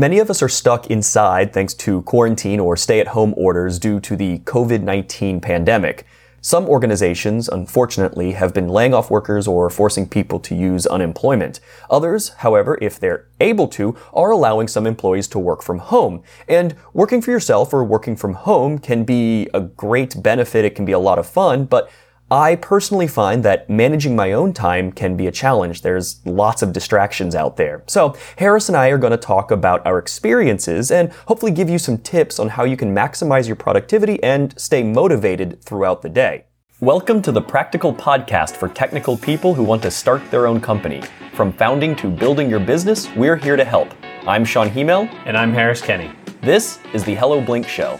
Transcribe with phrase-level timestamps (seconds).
[0.00, 4.00] Many of us are stuck inside thanks to quarantine or stay at home orders due
[4.00, 6.06] to the COVID 19 pandemic.
[6.40, 11.60] Some organizations, unfortunately, have been laying off workers or forcing people to use unemployment.
[11.90, 16.22] Others, however, if they're able to, are allowing some employees to work from home.
[16.48, 20.64] And working for yourself or working from home can be a great benefit.
[20.64, 21.90] It can be a lot of fun, but
[22.32, 25.82] I personally find that managing my own time can be a challenge.
[25.82, 27.82] There's lots of distractions out there.
[27.88, 31.76] So, Harris and I are going to talk about our experiences and hopefully give you
[31.76, 36.44] some tips on how you can maximize your productivity and stay motivated throughout the day.
[36.78, 41.02] Welcome to the Practical Podcast for technical people who want to start their own company.
[41.34, 43.92] From founding to building your business, we're here to help.
[44.24, 45.12] I'm Shawn Hymel.
[45.26, 46.12] And I'm Harris Kenny.
[46.42, 47.98] This is the Hello Blink Show.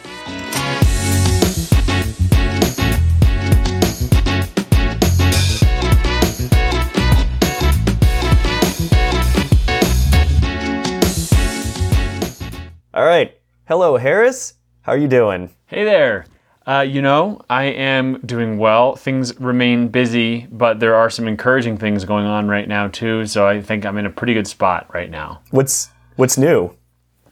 [13.01, 13.35] All right.
[13.67, 14.53] Hello, Harris.
[14.83, 15.49] How are you doing?
[15.65, 16.27] Hey there.
[16.67, 18.95] Uh, you know, I am doing well.
[18.95, 23.25] Things remain busy, but there are some encouraging things going on right now too.
[23.25, 25.41] So I think I'm in a pretty good spot right now.
[25.51, 26.77] What's What's new?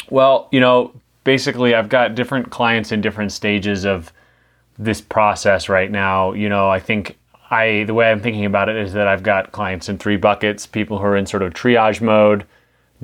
[0.09, 4.11] Well, you know, basically, I've got different clients in different stages of
[4.79, 6.33] this process right now.
[6.33, 7.19] You know, I think
[7.51, 10.65] I the way I'm thinking about it is that I've got clients in three buckets:
[10.65, 12.47] people who are in sort of triage mode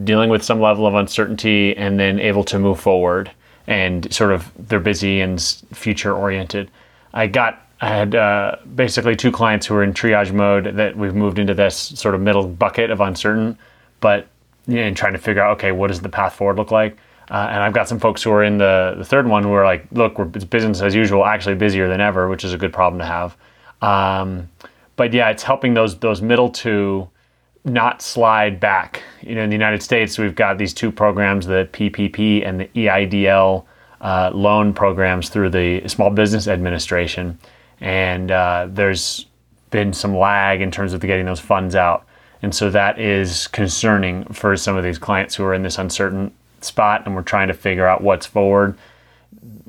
[0.02, 3.30] dealing with some level of uncertainty and then able to move forward
[3.66, 5.40] and sort of they're busy and
[5.72, 6.70] future oriented.
[7.12, 11.14] I got I had uh, basically two clients who were in triage mode that we've
[11.14, 13.58] moved into this sort of middle bucket of uncertain,
[14.00, 14.26] but
[14.66, 16.96] you and trying to figure out okay, what does the path forward look like?
[17.30, 19.64] Uh, and I've got some folks who are in the, the third one who are
[19.64, 22.72] like, look, we're, it's business as usual, actually busier than ever, which is a good
[22.72, 23.34] problem to have.
[23.80, 24.50] Um,
[24.96, 27.08] but yeah, it's helping those those middle two
[27.64, 29.02] not slide back.
[29.22, 32.70] You know, in the United States, we've got these two programs, the PPP and the
[32.74, 33.64] EIDL
[34.00, 37.38] uh, loan programs through the Small Business Administration.
[37.80, 39.26] And uh, there's
[39.70, 42.06] been some lag in terms of getting those funds out.
[42.42, 46.32] And so that is concerning for some of these clients who are in this uncertain
[46.60, 48.76] spot, and we're trying to figure out what's forward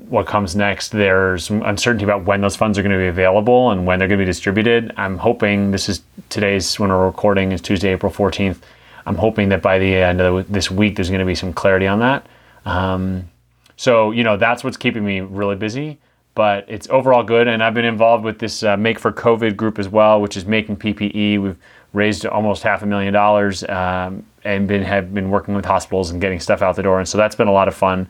[0.08, 0.90] what comes next.
[0.90, 4.18] There's uncertainty about when those funds are going to be available and when they're going
[4.18, 4.92] to be distributed.
[4.96, 8.58] I'm hoping this is today's when we're recording is Tuesday, April 14th.
[9.06, 11.86] I'm hoping that by the end of this week, there's going to be some clarity
[11.86, 12.26] on that.
[12.64, 13.28] Um,
[13.76, 15.98] so, you know, that's what's keeping me really busy,
[16.34, 17.46] but it's overall good.
[17.46, 20.44] And I've been involved with this uh, Make for COVID group as well, which is
[20.44, 21.40] making PPE.
[21.40, 21.56] We've
[21.92, 26.20] raised almost half a million dollars um, and been have been working with hospitals and
[26.20, 26.98] getting stuff out the door.
[26.98, 28.08] And so that's been a lot of fun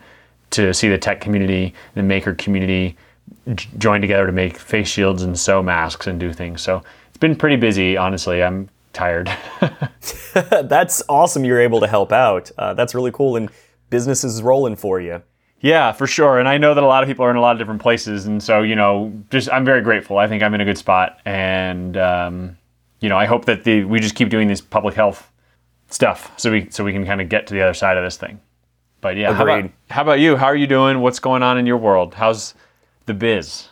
[0.51, 2.97] to see the tech community, the maker community
[3.77, 6.61] join together to make face shields and sew masks and do things.
[6.61, 8.43] So it's been pretty busy, honestly.
[8.43, 9.29] I'm tired.
[10.33, 12.51] that's awesome you're able to help out.
[12.57, 13.35] Uh, that's really cool.
[13.35, 13.49] And
[13.89, 15.21] business is rolling for you.
[15.59, 16.39] Yeah, for sure.
[16.39, 18.25] And I know that a lot of people are in a lot of different places.
[18.25, 20.17] And so, you know, just I'm very grateful.
[20.17, 21.19] I think I'm in a good spot.
[21.25, 22.57] And, um,
[22.99, 25.31] you know, I hope that the, we just keep doing this public health
[25.89, 28.17] stuff so we, so we can kind of get to the other side of this
[28.17, 28.39] thing.
[29.01, 30.35] But yeah, how about, how about you?
[30.35, 30.99] How are you doing?
[30.99, 32.15] What's going on in your world?
[32.15, 32.53] How's
[33.05, 33.69] the biz?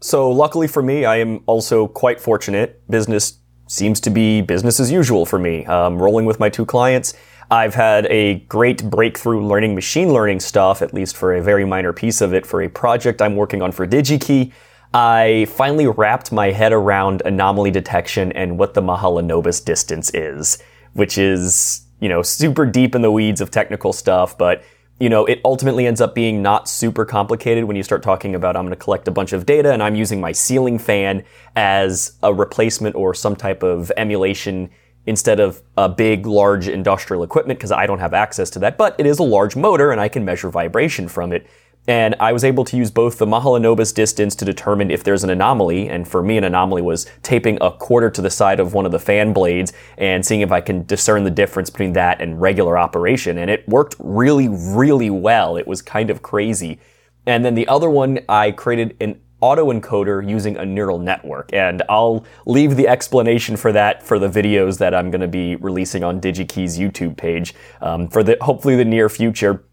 [0.00, 2.82] So, luckily for me, I am also quite fortunate.
[2.90, 3.38] Business
[3.68, 5.64] seems to be business as usual for me.
[5.66, 7.14] Um, rolling with my two clients.
[7.50, 11.92] I've had a great breakthrough learning machine learning stuff, at least for a very minor
[11.92, 14.52] piece of it, for a project I'm working on for DigiKey.
[14.92, 20.58] I finally wrapped my head around anomaly detection and what the Mahalanobis distance is,
[20.92, 24.62] which is you know, super deep in the weeds of technical stuff, but
[25.00, 28.56] you know, it ultimately ends up being not super complicated when you start talking about
[28.56, 31.24] I'm going to collect a bunch of data and I'm using my ceiling fan
[31.56, 34.70] as a replacement or some type of emulation
[35.06, 38.78] instead of a big, large industrial equipment because I don't have access to that.
[38.78, 41.46] But it is a large motor and I can measure vibration from it.
[41.86, 45.30] And I was able to use both the Mahalanobis distance to determine if there's an
[45.30, 45.88] anomaly.
[45.88, 48.92] And for me, an anomaly was taping a quarter to the side of one of
[48.92, 52.78] the fan blades and seeing if I can discern the difference between that and regular
[52.78, 53.36] operation.
[53.36, 55.56] And it worked really, really well.
[55.56, 56.80] It was kind of crazy.
[57.26, 61.52] And then the other one, I created an autoencoder using a neural network.
[61.52, 65.56] And I'll leave the explanation for that for the videos that I'm going to be
[65.56, 69.64] releasing on DigiKey's YouTube page um, for the hopefully the near future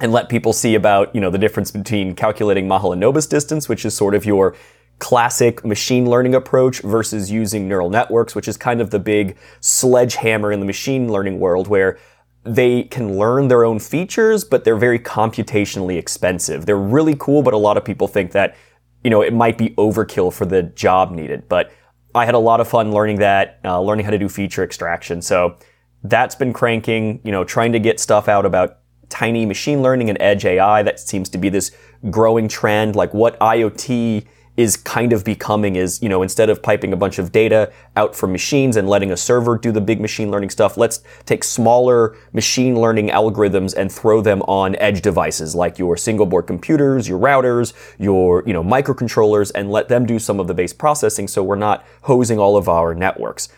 [0.00, 3.94] and let people see about, you know, the difference between calculating Mahalanobis distance, which is
[3.96, 4.54] sort of your
[4.98, 10.52] classic machine learning approach versus using neural networks, which is kind of the big sledgehammer
[10.52, 11.98] in the machine learning world where
[12.44, 16.64] they can learn their own features, but they're very computationally expensive.
[16.64, 18.56] They're really cool, but a lot of people think that,
[19.02, 21.48] you know, it might be overkill for the job needed.
[21.48, 21.72] But
[22.14, 25.20] I had a lot of fun learning that, uh, learning how to do feature extraction.
[25.20, 25.56] So
[26.04, 30.20] that's been cranking, you know, trying to get stuff out about tiny machine learning and
[30.20, 30.82] edge AI.
[30.82, 31.70] That seems to be this
[32.10, 32.96] growing trend.
[32.96, 34.26] Like what IoT
[34.56, 38.16] is kind of becoming is, you know, instead of piping a bunch of data out
[38.16, 42.16] from machines and letting a server do the big machine learning stuff, let's take smaller
[42.32, 47.18] machine learning algorithms and throw them on edge devices like your single board computers, your
[47.18, 51.42] routers, your, you know, microcontrollers and let them do some of the base processing so
[51.42, 53.50] we're not hosing all of our networks.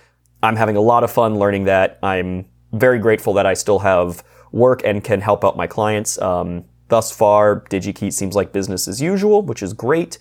[0.42, 1.98] I'm having a lot of fun learning that.
[2.02, 4.22] I'm very grateful that I still have
[4.52, 6.20] work and can help out my clients.
[6.20, 10.18] Um, thus far, DigiKey seems like business as usual, which is great.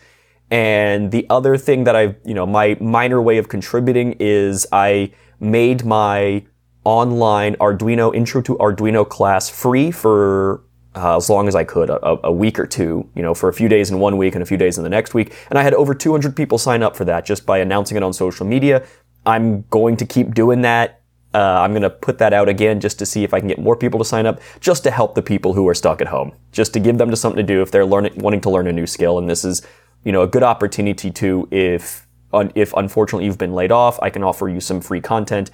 [0.49, 5.11] And the other thing that I, you know, my minor way of contributing is I
[5.39, 6.45] made my
[6.83, 10.63] online Arduino intro to Arduino class free for
[10.95, 13.53] uh, as long as I could, a, a, week or two, you know, for a
[13.53, 15.35] few days in one week and a few days in the next week.
[15.49, 18.13] And I had over 200 people sign up for that just by announcing it on
[18.13, 18.83] social media.
[19.25, 20.96] I'm going to keep doing that.
[21.33, 23.59] Uh, I'm going to put that out again just to see if I can get
[23.59, 26.33] more people to sign up, just to help the people who are stuck at home,
[26.51, 28.73] just to give them to something to do if they're learning, wanting to learn a
[28.73, 29.17] new skill.
[29.19, 29.61] And this is
[30.07, 32.07] you know, a good opportunity to if
[32.55, 35.51] if unfortunately you've been laid off, I can offer you some free content.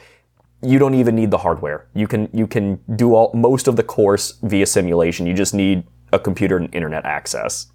[0.61, 1.87] You don't even need the hardware.
[1.95, 5.25] You can you can do all most of the course via simulation.
[5.25, 7.67] You just need a computer and internet access.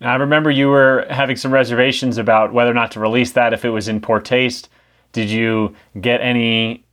[0.00, 3.52] Now, I remember you were having some reservations about whether or not to release that
[3.52, 4.68] if it was in poor taste.
[5.12, 6.84] Did you get any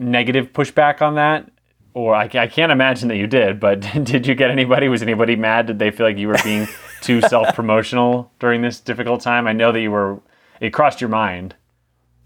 [0.00, 1.50] negative pushback on that?
[1.92, 4.88] Or I, I can't imagine that you did, but did you get anybody?
[4.88, 5.66] Was anybody mad?
[5.66, 6.68] Did they feel like you were being
[7.00, 9.46] too self promotional during this difficult time?
[9.46, 10.20] I know that you were,
[10.60, 11.54] it crossed your mind.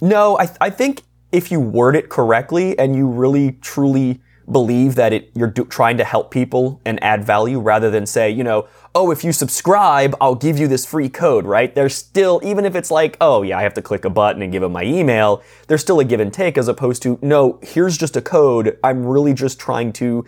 [0.00, 5.12] No, I, I think if you word it correctly and you really truly believe that
[5.12, 8.68] it, you're do, trying to help people and add value rather than say, you know,
[8.94, 11.74] oh, if you subscribe, I'll give you this free code, right?
[11.74, 14.52] There's still, even if it's like, oh, yeah, I have to click a button and
[14.52, 17.98] give them my email, there's still a give and take as opposed to, no, here's
[17.98, 18.78] just a code.
[18.84, 20.24] I'm really just trying to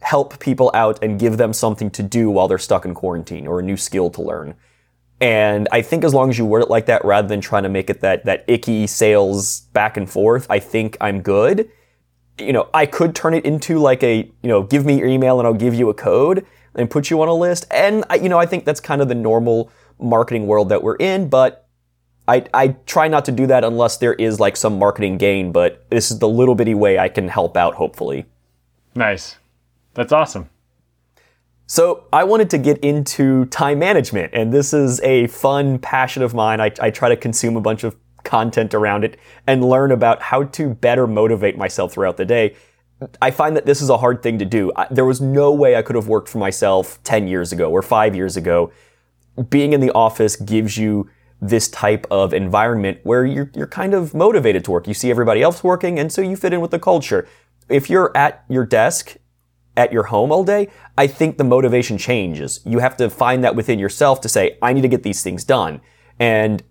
[0.00, 3.58] help people out and give them something to do while they're stuck in quarantine or
[3.58, 4.54] a new skill to learn.
[5.20, 7.68] And I think as long as you word it like that, rather than trying to
[7.68, 11.68] make it that, that icky sales back and forth, I think I'm good.
[12.38, 15.40] You know, I could turn it into like a, you know, give me your email
[15.40, 17.66] and I'll give you a code and put you on a list.
[17.70, 20.96] And, I, you know, I think that's kind of the normal marketing world that we're
[20.96, 21.68] in, but
[22.26, 25.88] I, I try not to do that unless there is like some marketing gain, but
[25.90, 28.26] this is the little bitty way I can help out, hopefully.
[28.94, 29.36] Nice.
[29.94, 30.48] That's awesome.
[31.66, 36.34] So I wanted to get into time management, and this is a fun passion of
[36.34, 36.60] mine.
[36.60, 40.44] I, I, try to consume a bunch of content around it and learn about how
[40.44, 42.54] to better motivate myself throughout the day.
[43.20, 44.72] I find that this is a hard thing to do.
[44.76, 47.82] I, there was no way I could have worked for myself 10 years ago or
[47.82, 48.72] five years ago.
[49.48, 51.08] Being in the office gives you
[51.40, 54.86] this type of environment where you're, you're kind of motivated to work.
[54.86, 57.28] You see everybody else working, and so you fit in with the culture.
[57.68, 59.16] If you're at your desk
[59.76, 62.60] at your home all day, I think the motivation changes.
[62.64, 65.44] You have to find that within yourself to say, I need to get these things
[65.44, 65.80] done.
[66.18, 66.62] And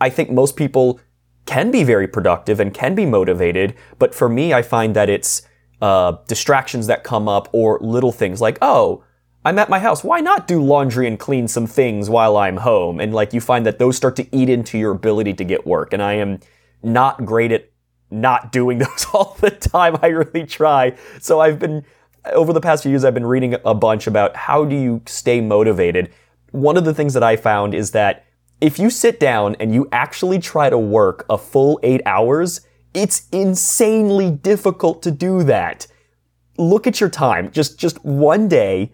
[0.00, 1.00] I think most people
[1.44, 5.42] can be very productive and can be motivated, but for me, I find that it's
[5.80, 9.04] uh, distractions that come up or little things like, oh,
[9.44, 10.02] I'm at my house.
[10.02, 12.98] Why not do laundry and clean some things while I'm home?
[12.98, 15.92] And like you find that those start to eat into your ability to get work.
[15.92, 16.40] And I am
[16.82, 17.70] not great at
[18.10, 19.98] not doing those all the time.
[20.02, 20.96] I really try.
[21.20, 21.84] So I've been
[22.32, 25.40] over the past few years, I've been reading a bunch about how do you stay
[25.40, 26.12] motivated.
[26.50, 28.24] One of the things that I found is that
[28.60, 32.65] if you sit down and you actually try to work a full eight hours,
[32.96, 35.86] it's insanely difficult to do that.
[36.56, 37.50] Look at your time.
[37.50, 38.92] Just, just one day,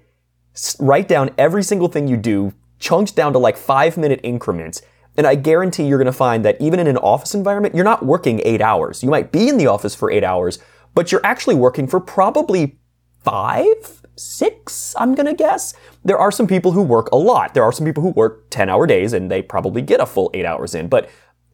[0.81, 4.83] write down every single thing you do, chunked down to like five minute increments.
[5.17, 8.05] And I guarantee you're going to find that even in an office environment, you're not
[8.05, 9.05] working eight hours.
[9.05, 10.59] You might be in the office for eight hours,
[10.95, 12.79] but you're actually working for probably
[13.23, 15.75] five, six, I'm gonna guess.
[16.05, 17.55] There are some people who work a lot.
[17.55, 20.31] There are some people who work 10 hour days and they probably get a full
[20.35, 20.89] eight hours in.
[20.89, 21.09] But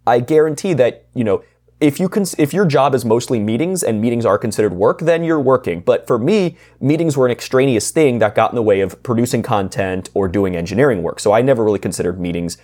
[0.07, 1.43] I guarantee that, you know,
[1.81, 5.23] if you can, if your job is mostly meetings and meetings are considered work, then
[5.23, 5.81] you're working.
[5.81, 9.43] But for me, meetings were an extraneous thing that got in the way of producing
[9.43, 11.21] content or doing engineering work.
[11.21, 12.59] So I never really considered meetings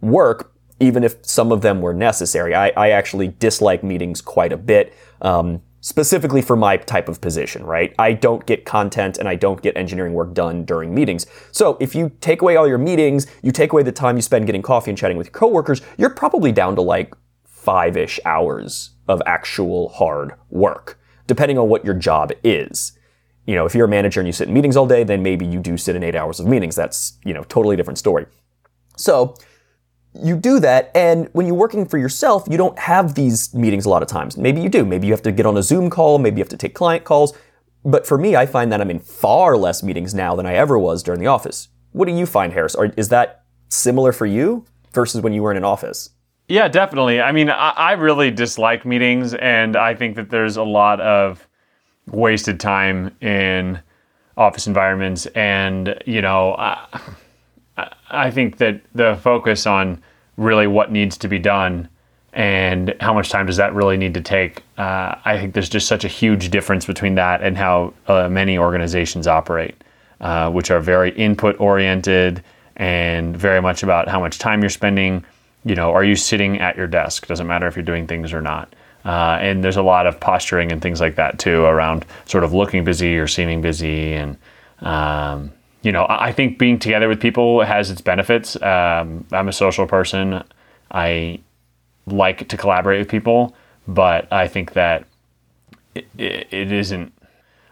[0.00, 2.54] work, even if some of them were necessary.
[2.54, 4.92] I, I actually dislike meetings quite a bit.
[5.22, 7.92] Um, specifically for my type of position, right?
[7.98, 11.26] I don't get content and I don't get engineering work done during meetings.
[11.50, 14.46] So if you take away all your meetings, you take away the time you spend
[14.46, 17.12] getting coffee and chatting with your coworkers, you're probably down to like
[17.62, 22.98] five-ish hours of actual hard work, depending on what your job is.
[23.46, 25.46] You know, if you're a manager and you sit in meetings all day, then maybe
[25.46, 26.76] you do sit in eight hours of meetings.
[26.76, 28.26] That's, you know, totally different story.
[28.96, 29.34] So
[30.14, 33.88] you do that, and when you're working for yourself, you don't have these meetings a
[33.88, 34.36] lot of times.
[34.36, 34.84] Maybe you do.
[34.84, 37.04] Maybe you have to get on a Zoom call, maybe you have to take client
[37.04, 37.32] calls.
[37.84, 40.78] But for me, I find that I'm in far less meetings now than I ever
[40.78, 41.68] was during the office.
[41.92, 42.76] What do you find, Harris?
[42.96, 46.10] Is that similar for you versus when you were in an office?
[46.52, 47.18] Yeah, definitely.
[47.18, 51.48] I mean, I, I really dislike meetings, and I think that there's a lot of
[52.08, 53.80] wasted time in
[54.36, 55.24] office environments.
[55.28, 57.10] And, you know, I,
[58.10, 60.02] I think that the focus on
[60.36, 61.88] really what needs to be done
[62.34, 64.62] and how much time does that really need to take?
[64.76, 68.58] Uh, I think there's just such a huge difference between that and how uh, many
[68.58, 69.82] organizations operate,
[70.20, 72.44] uh, which are very input oriented
[72.76, 75.24] and very much about how much time you're spending.
[75.64, 77.26] You know, are you sitting at your desk?
[77.26, 78.74] Doesn't matter if you're doing things or not.
[79.04, 82.52] Uh, and there's a lot of posturing and things like that too around sort of
[82.54, 84.12] looking busy or seeming busy.
[84.12, 84.36] And,
[84.80, 85.52] um,
[85.82, 88.60] you know, I think being together with people has its benefits.
[88.62, 90.44] Um, I'm a social person.
[90.90, 91.40] I
[92.06, 93.54] like to collaborate with people,
[93.88, 95.04] but I think that
[95.94, 97.12] it, it isn't.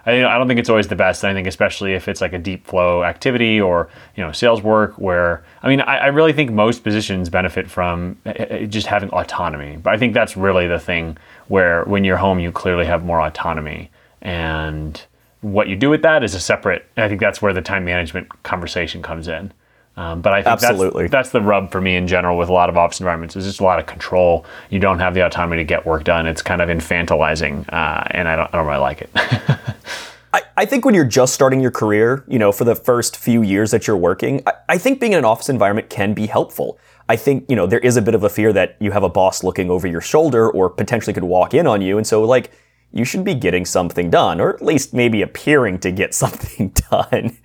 [0.06, 1.24] I, I don't think it's always the best.
[1.24, 4.94] I think especially if it's like a deep flow activity or you know sales work,
[4.98, 9.10] where I mean, I, I really think most positions benefit from eh, eh, just having
[9.10, 9.76] autonomy.
[9.76, 13.20] But I think that's really the thing where when you're home, you clearly have more
[13.20, 13.90] autonomy,
[14.22, 15.02] and
[15.40, 16.86] what you do with that is a separate.
[16.96, 19.52] And I think that's where the time management conversation comes in.
[20.00, 21.02] Um, but I think Absolutely.
[21.08, 23.36] That's, that's the rub for me in general with a lot of office environments.
[23.36, 24.46] Is just a lot of control.
[24.70, 26.26] You don't have the autonomy to get work done.
[26.26, 29.10] It's kind of infantilizing, uh, and I don't, I don't really like it.
[30.32, 33.42] I, I think when you're just starting your career, you know, for the first few
[33.42, 36.78] years that you're working, I, I think being in an office environment can be helpful.
[37.10, 39.08] I think, you know, there is a bit of a fear that you have a
[39.10, 41.98] boss looking over your shoulder or potentially could walk in on you.
[41.98, 42.52] And so, like,
[42.90, 47.36] you should be getting something done, or at least maybe appearing to get something done.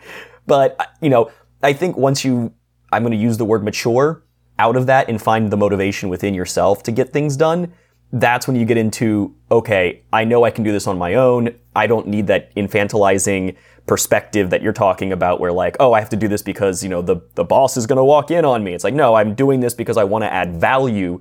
[0.48, 1.32] But, you know,
[1.66, 2.54] I think once you,
[2.92, 4.24] I'm going to use the word mature
[4.60, 7.74] out of that and find the motivation within yourself to get things done,
[8.14, 11.56] that's when you get into, okay, I know I can do this on my own.
[11.76, 13.56] I don't need that infantilizing
[13.88, 16.90] perspective that you're talking about where like, oh, I have to do this because, you
[16.90, 18.76] know, the, the boss is going to walk in on me.
[18.76, 21.20] It's like, no, I'm doing this because I want to add value.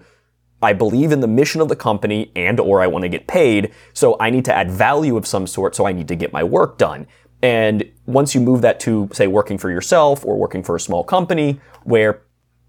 [0.62, 3.72] I believe in the mission of the company and or I want to get paid.
[3.94, 5.74] So I need to add value of some sort.
[5.74, 7.06] So I need to get my work done.
[7.44, 11.04] And once you move that to, say, working for yourself or working for a small
[11.04, 12.22] company where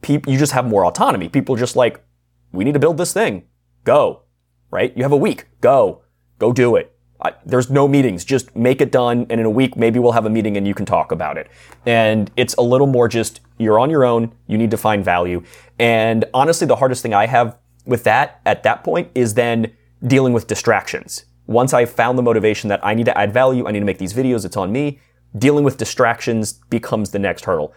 [0.06, 1.30] you just have more autonomy.
[1.30, 2.04] People are just like,
[2.52, 3.44] we need to build this thing.
[3.86, 4.24] Go.
[4.72, 4.92] Right?
[4.98, 5.46] You have a week.
[5.62, 6.02] Go.
[6.40, 6.94] Go do it.
[7.22, 8.26] I, there's no meetings.
[8.26, 9.26] Just make it done.
[9.30, 11.48] And in a week, maybe we'll have a meeting and you can talk about it.
[11.86, 14.34] And it's a little more just, you're on your own.
[14.46, 15.42] You need to find value.
[15.80, 19.72] And honestly, the hardest thing I have with that at that point is then
[20.06, 23.72] dealing with distractions once I've found the motivation that I need to add value, I
[23.72, 25.00] need to make these videos, it's on me,
[25.38, 27.74] dealing with distractions becomes the next hurdle.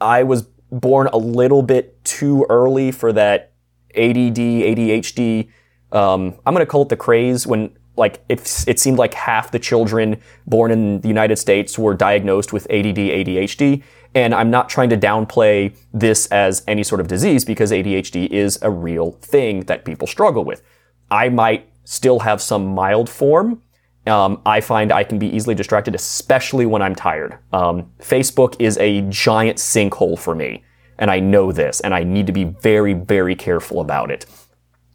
[0.00, 3.52] I was born a little bit too early for that
[3.94, 5.50] ADD, ADHD.
[5.92, 9.50] Um, I'm going to call it the craze when like it, it seemed like half
[9.50, 13.82] the children born in the United States were diagnosed with ADD, ADHD.
[14.14, 18.58] And I'm not trying to downplay this as any sort of disease because ADHD is
[18.62, 20.62] a real thing that people struggle with.
[21.10, 23.62] I might still have some mild form.
[24.06, 27.38] Um, I find I can be easily distracted, especially when I'm tired.
[27.52, 30.64] Um, Facebook is a giant sinkhole for me,
[30.98, 34.26] and I know this, and I need to be very, very careful about it.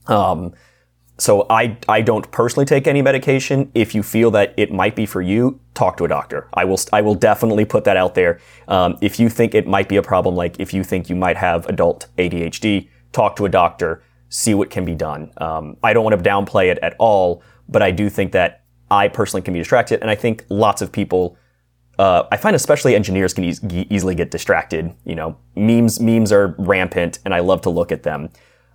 [0.08, 0.54] Um,
[1.18, 3.72] so I, I don't personally take any medication.
[3.76, 6.48] If you feel that it might be for you, talk to a doctor.
[6.54, 8.40] I will, I will definitely put that out there.
[8.68, 11.38] Um, if you think it might be a problem, like if you think you might
[11.38, 15.32] have adult ADHD, talk to a doctor see what can be done.
[15.38, 19.10] Um, I don't want to downplay it at all, but I do think that I
[19.10, 21.38] personally can be distracted, and I think lots of people.
[22.00, 24.96] Uh, I find especially engineers can e- easily get distracted.
[25.06, 28.30] You know, memes memes are rampant, and I love to look at them.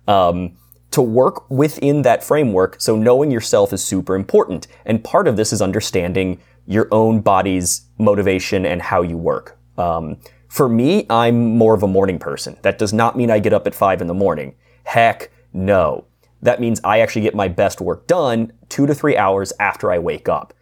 [0.07, 0.55] Um,
[0.91, 5.51] to work within that framework, so knowing yourself is super important, and part of this
[5.51, 9.57] is understanding your own body's motivation and how you work.
[9.77, 12.57] Um, for me, I'm more of a morning person.
[12.61, 14.55] That does not mean I get up at five in the morning.
[14.83, 16.05] Heck, no.
[16.41, 19.97] That means I actually get my best work done two to three hours after I
[19.97, 20.53] wake up.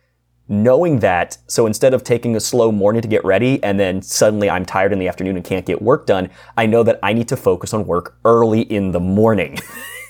[0.48, 4.50] Knowing that, so instead of taking a slow morning to get ready and then suddenly
[4.50, 7.28] I'm tired in the afternoon and can't get work done, I know that I need
[7.30, 9.58] to focus on work early in the morning.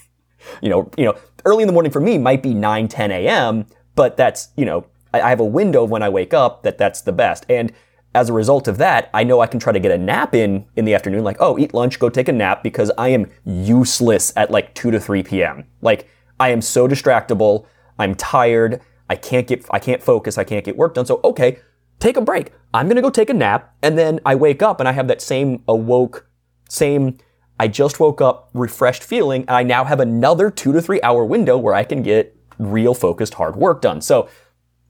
[0.61, 1.15] you know, you know,
[1.45, 3.65] early in the morning for me might be 9, 10 a.m.,
[3.95, 7.13] but that's, you know, I have a window when I wake up that that's the
[7.13, 7.45] best.
[7.49, 7.71] And
[8.15, 10.65] as a result of that, I know I can try to get a nap in
[10.75, 14.31] in the afternoon, like, oh, eat lunch, go take a nap, because I am useless
[14.37, 15.65] at like 2 to 3 p.m.
[15.81, 17.65] Like, I am so distractible.
[17.99, 18.81] I'm tired.
[19.09, 20.37] I can't get, I can't focus.
[20.37, 21.05] I can't get work done.
[21.05, 21.59] So, okay,
[21.99, 22.53] take a break.
[22.73, 23.75] I'm going to go take a nap.
[23.83, 26.27] And then I wake up and I have that same awoke,
[26.69, 27.17] same,
[27.59, 29.41] I just woke up refreshed feeling.
[29.41, 32.93] And I now have another two to three hour window where I can get real
[32.93, 33.99] focused hard work done.
[33.99, 34.29] So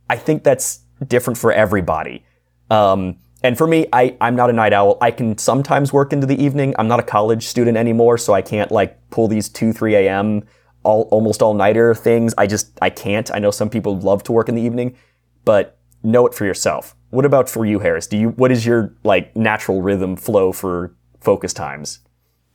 [0.09, 2.23] I think that's different for everybody.
[2.69, 4.97] Um, and for me, I, I'm not a night owl.
[5.01, 6.73] I can sometimes work into the evening.
[6.79, 10.43] I'm not a college student anymore, so I can't like pull these 2, 3 a.m.
[10.83, 12.33] all almost all nighter things.
[12.37, 13.29] I just I can't.
[13.31, 14.95] I know some people love to work in the evening,
[15.43, 16.95] but know it for yourself.
[17.11, 18.07] What about for you, Harris?
[18.07, 21.99] Do you what is your like natural rhythm flow for focus times?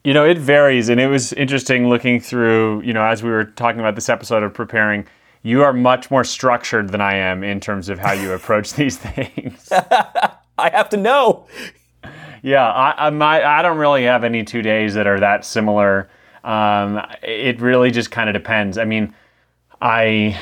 [0.02, 2.82] You know, it varies, and it was interesting looking through.
[2.82, 5.06] You know, as we were talking about this episode of preparing,
[5.42, 8.97] you are much more structured than I am in terms of how you approach these
[8.97, 9.68] things.
[9.73, 11.47] I have to know.
[12.42, 16.09] Yeah, I, I, my, I don't really have any two days that are that similar.
[16.44, 18.78] Um, it really just kind of depends.
[18.78, 19.14] I mean,
[19.80, 20.40] I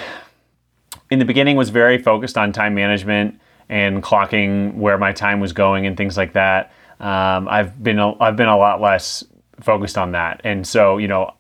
[1.10, 5.52] in the beginning was very focused on time management and clocking where my time was
[5.52, 6.72] going and things like that.
[7.00, 9.24] Um, I've been a, I've been a lot less
[9.60, 11.32] focused on that, and so you know,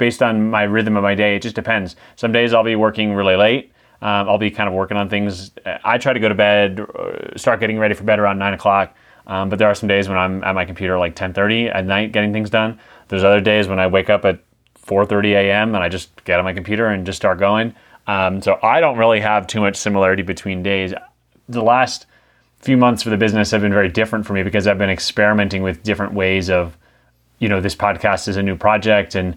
[0.00, 1.94] based on my rhythm of my day, it just depends.
[2.16, 3.70] Some days I'll be working really late.
[4.02, 5.52] Um, I'll be kind of working on things.
[5.84, 8.96] I try to go to bed, uh, start getting ready for bed around nine o'clock.
[9.26, 12.12] Um, but there are some days when I'm at my computer like 10:30 at night
[12.12, 12.80] getting things done.
[13.08, 14.40] There's other days when I wake up at
[14.74, 15.74] 4:30 a.m.
[15.74, 17.74] and I just get on my computer and just start going.
[18.06, 20.94] Um, so I don't really have too much similarity between days.
[21.48, 22.06] The last
[22.60, 25.62] few months for the business have been very different for me because I've been experimenting
[25.62, 26.78] with different ways of
[27.40, 29.36] you know, this podcast is a new project and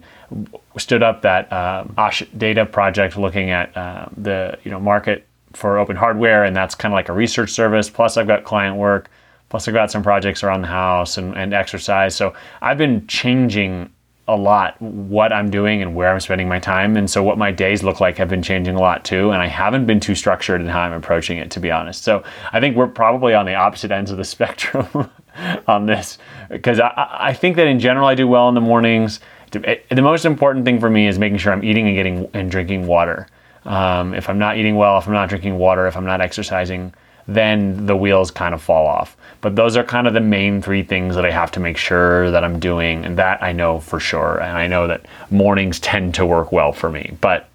[0.76, 5.78] stood up that uh, Osh Data project looking at uh, the you know market for
[5.78, 7.90] open hardware, and that's kind of like a research service.
[7.90, 9.10] Plus, I've got client work.
[9.48, 12.14] Plus, I've got some projects around the house and, and exercise.
[12.14, 13.90] So I've been changing
[14.26, 16.96] a lot what I'm doing and where I'm spending my time.
[16.96, 19.30] And so what my days look like have been changing a lot too.
[19.30, 22.02] And I haven't been too structured in how I'm approaching it, to be honest.
[22.04, 25.10] So I think we're probably on the opposite ends of the spectrum
[25.66, 29.20] on this because I, I think that in general I do well in the mornings.
[29.50, 32.88] The most important thing for me is making sure I'm eating and getting and drinking
[32.88, 33.28] water.
[33.64, 36.92] Um, if I'm not eating well, if I'm not drinking water, if I'm not exercising,
[37.28, 39.16] then the wheels kind of fall off.
[39.40, 42.30] But those are kind of the main three things that I have to make sure
[42.32, 44.38] that I'm doing, and that I know for sure.
[44.38, 47.48] And I know that mornings tend to work well for me, but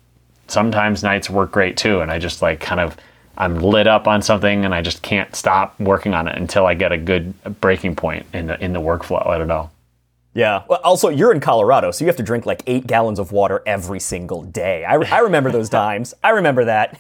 [0.48, 2.00] sometimes nights work great too.
[2.00, 2.96] And I just like kind of
[3.40, 6.74] I'm lit up on something and I just can't stop working on it until I
[6.74, 9.26] get a good breaking point in the in the workflow.
[9.26, 9.72] I don't know.
[10.34, 10.64] Yeah.
[10.68, 13.64] Well, also, you're in Colorado, so you have to drink like eight gallons of water
[13.66, 14.86] every single day.
[14.86, 16.14] I, I remember those times.
[16.24, 17.00] I remember that.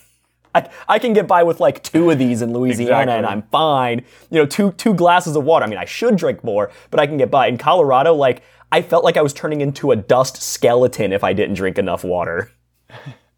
[0.55, 3.13] I, I can get by with like two of these in Louisiana exactly.
[3.13, 4.03] and I'm fine.
[4.31, 5.65] You know, two two glasses of water.
[5.65, 7.47] I mean, I should drink more, but I can get by.
[7.47, 11.33] In Colorado, like I felt like I was turning into a dust skeleton if I
[11.33, 12.51] didn't drink enough water.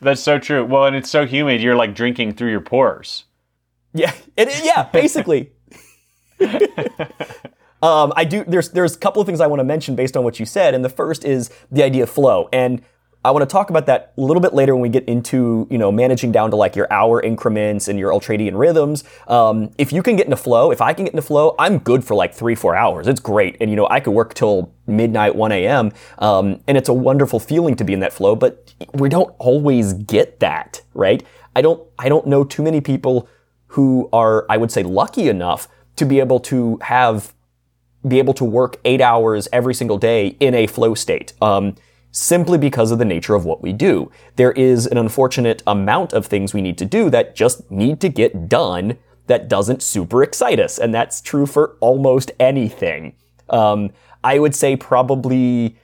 [0.00, 0.64] That's so true.
[0.64, 3.24] Well, and it's so humid, you're like drinking through your pores.
[3.92, 5.52] Yeah, it, yeah, basically.
[7.82, 8.44] um, I do.
[8.46, 10.74] There's there's a couple of things I want to mention based on what you said,
[10.74, 12.48] and the first is the idea of flow.
[12.52, 12.82] And
[13.26, 15.78] I want to talk about that a little bit later when we get into, you
[15.78, 19.02] know, managing down to like your hour increments and your ultradian rhythms.
[19.26, 22.04] Um, if you can get into flow, if I can get into flow, I'm good
[22.04, 23.08] for like three, four hours.
[23.08, 23.56] It's great.
[23.60, 25.90] And, you know, I could work till midnight, 1 a.m.
[26.18, 29.92] Um, and it's a wonderful feeling to be in that flow, but we don't always
[29.92, 31.24] get that, right?
[31.56, 33.28] I don't, I don't know too many people
[33.68, 37.34] who are, I would say, lucky enough to be able to have,
[38.06, 41.32] be able to work eight hours every single day in a flow state.
[41.42, 41.74] Um,
[42.16, 44.10] simply because of the nature of what we do.
[44.36, 48.08] There is an unfortunate amount of things we need to do that just need to
[48.08, 50.78] get done that doesn't super excite us.
[50.78, 53.16] And that's true for almost anything.
[53.50, 53.90] Um,
[54.24, 55.76] I would say probably,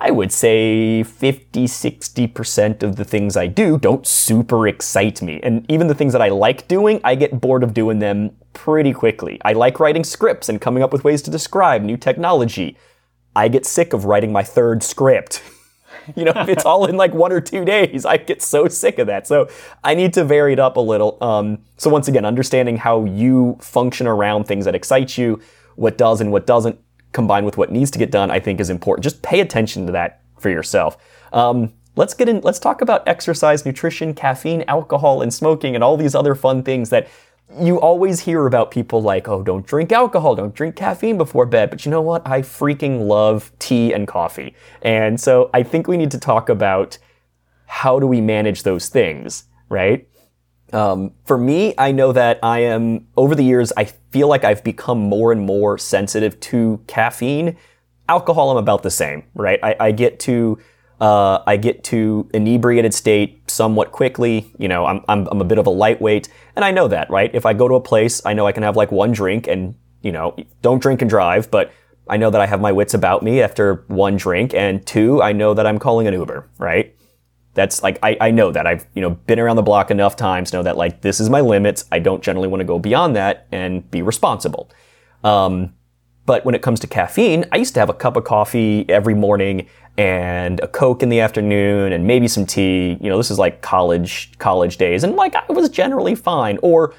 [0.00, 5.38] I would say 50, 60% of the things I do don't super excite me.
[5.44, 8.92] And even the things that I like doing, I get bored of doing them pretty
[8.92, 9.40] quickly.
[9.44, 12.76] I like writing scripts and coming up with ways to describe new technology.
[13.36, 15.40] I get sick of writing my third script.
[16.16, 18.98] you know, if it's all in like one or two days, I get so sick
[18.98, 19.26] of that.
[19.26, 19.48] So
[19.82, 21.18] I need to vary it up a little.
[21.22, 25.40] Um, so once again, understanding how you function around things that excite you,
[25.76, 26.78] what does and what doesn't,
[27.12, 29.02] combined with what needs to get done, I think is important.
[29.02, 30.96] Just pay attention to that for yourself.
[31.32, 32.40] Um, let's get in.
[32.40, 36.90] Let's talk about exercise, nutrition, caffeine, alcohol, and smoking, and all these other fun things
[36.90, 37.08] that
[37.56, 41.70] you always hear about people like, oh, don't drink alcohol, don't drink caffeine before bed.
[41.70, 42.26] But you know what?
[42.26, 44.54] I freaking love tea and coffee.
[44.82, 46.98] And so I think we need to talk about
[47.66, 50.08] how do we manage those things, right?
[50.72, 54.62] Um, for me, I know that I am, over the years, I feel like I've
[54.62, 57.56] become more and more sensitive to caffeine.
[58.08, 59.58] Alcohol, I'm about the same, right?
[59.62, 60.58] I, I get to
[61.00, 64.52] uh, I get to inebriated state somewhat quickly.
[64.58, 67.30] You know, I'm, I'm, I'm a bit of a lightweight, and I know that, right?
[67.34, 69.74] If I go to a place, I know I can have like one drink and,
[70.02, 71.72] you know, don't drink and drive, but
[72.08, 75.32] I know that I have my wits about me after one drink, and two, I
[75.32, 76.94] know that I'm calling an Uber, right?
[77.54, 80.52] That's like I, I know that I've you know been around the block enough times
[80.52, 81.84] know that like this is my limits.
[81.90, 84.70] I don't generally want to go beyond that and be responsible.
[85.24, 85.74] Um,
[86.28, 89.14] but when it comes to caffeine, I used to have a cup of coffee every
[89.14, 92.98] morning and a Coke in the afternoon and maybe some tea.
[93.00, 96.58] You know, this is like college college days, and like I was generally fine.
[96.62, 96.92] Or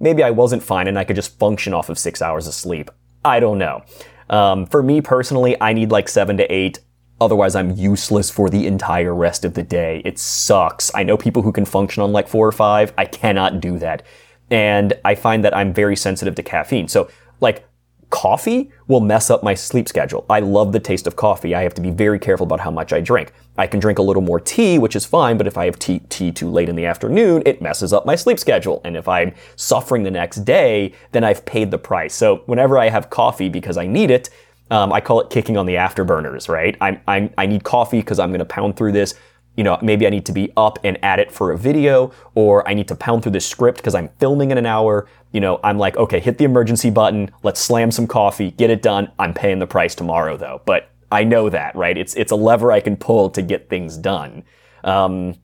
[0.00, 2.90] maybe I wasn't fine and I could just function off of six hours of sleep.
[3.22, 3.82] I don't know.
[4.30, 6.80] Um, for me personally, I need like seven to eight.
[7.20, 10.00] Otherwise, I'm useless for the entire rest of the day.
[10.06, 10.90] It sucks.
[10.94, 12.94] I know people who can function on like four or five.
[12.96, 14.04] I cannot do that.
[14.50, 16.88] And I find that I'm very sensitive to caffeine.
[16.88, 17.68] So, like,
[18.14, 20.24] coffee will mess up my sleep schedule.
[20.30, 21.52] I love the taste of coffee.
[21.52, 23.32] I have to be very careful about how much I drink.
[23.58, 25.98] I can drink a little more tea, which is fine, but if I have tea,
[26.10, 28.80] tea too late in the afternoon, it messes up my sleep schedule.
[28.84, 32.14] And if I'm suffering the next day, then I've paid the price.
[32.14, 34.30] So whenever I have coffee because I need it,
[34.70, 36.76] um, I call it kicking on the afterburners, right?
[36.80, 39.14] I'm, I'm, I need coffee because I'm going to pound through this
[39.56, 42.66] you know, maybe I need to be up and at it for a video, or
[42.68, 45.06] I need to pound through this script because I'm filming in an hour.
[45.34, 47.28] You know, I'm like, okay, hit the emergency button.
[47.42, 49.10] Let's slam some coffee, get it done.
[49.18, 50.62] I'm paying the price tomorrow though.
[50.64, 51.98] But I know that, right?
[51.98, 54.44] It's, it's a lever I can pull to get things done.
[54.84, 55.34] Um,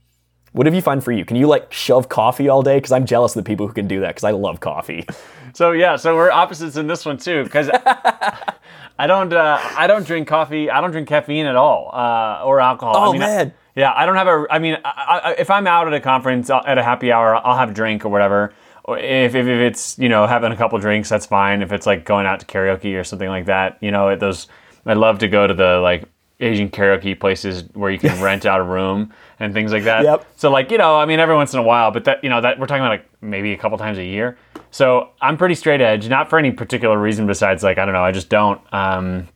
[0.52, 1.24] what have you find for you?
[1.24, 2.76] Can you like shove coffee all day?
[2.76, 5.06] Because I'm jealous of the people who can do that because I love coffee.
[5.52, 7.42] So yeah, so we're opposites in this one too.
[7.42, 10.70] Because I don't, uh, I don't drink coffee.
[10.70, 12.94] I don't drink caffeine at all, uh, or alcohol.
[12.96, 13.52] Oh I mean, man.
[13.74, 14.46] Yeah, I don't have a.
[14.48, 17.34] I mean, I, I, if I'm out at a conference uh, at a happy hour,
[17.34, 18.54] I'll have a drink or whatever.
[18.84, 21.62] Or if, if, if it's you know having a couple drinks, that's fine.
[21.62, 24.48] If it's like going out to karaoke or something like that, you know, it, those
[24.86, 26.04] I love to go to the like
[26.40, 30.04] Asian karaoke places where you can rent out a room and things like that.
[30.04, 30.26] Yep.
[30.36, 32.40] So like you know, I mean, every once in a while, but that you know
[32.40, 34.38] that we're talking about like maybe a couple times a year.
[34.70, 38.04] So I'm pretty straight edge, not for any particular reason besides like I don't know,
[38.04, 38.60] I just don't.
[38.72, 39.28] Um,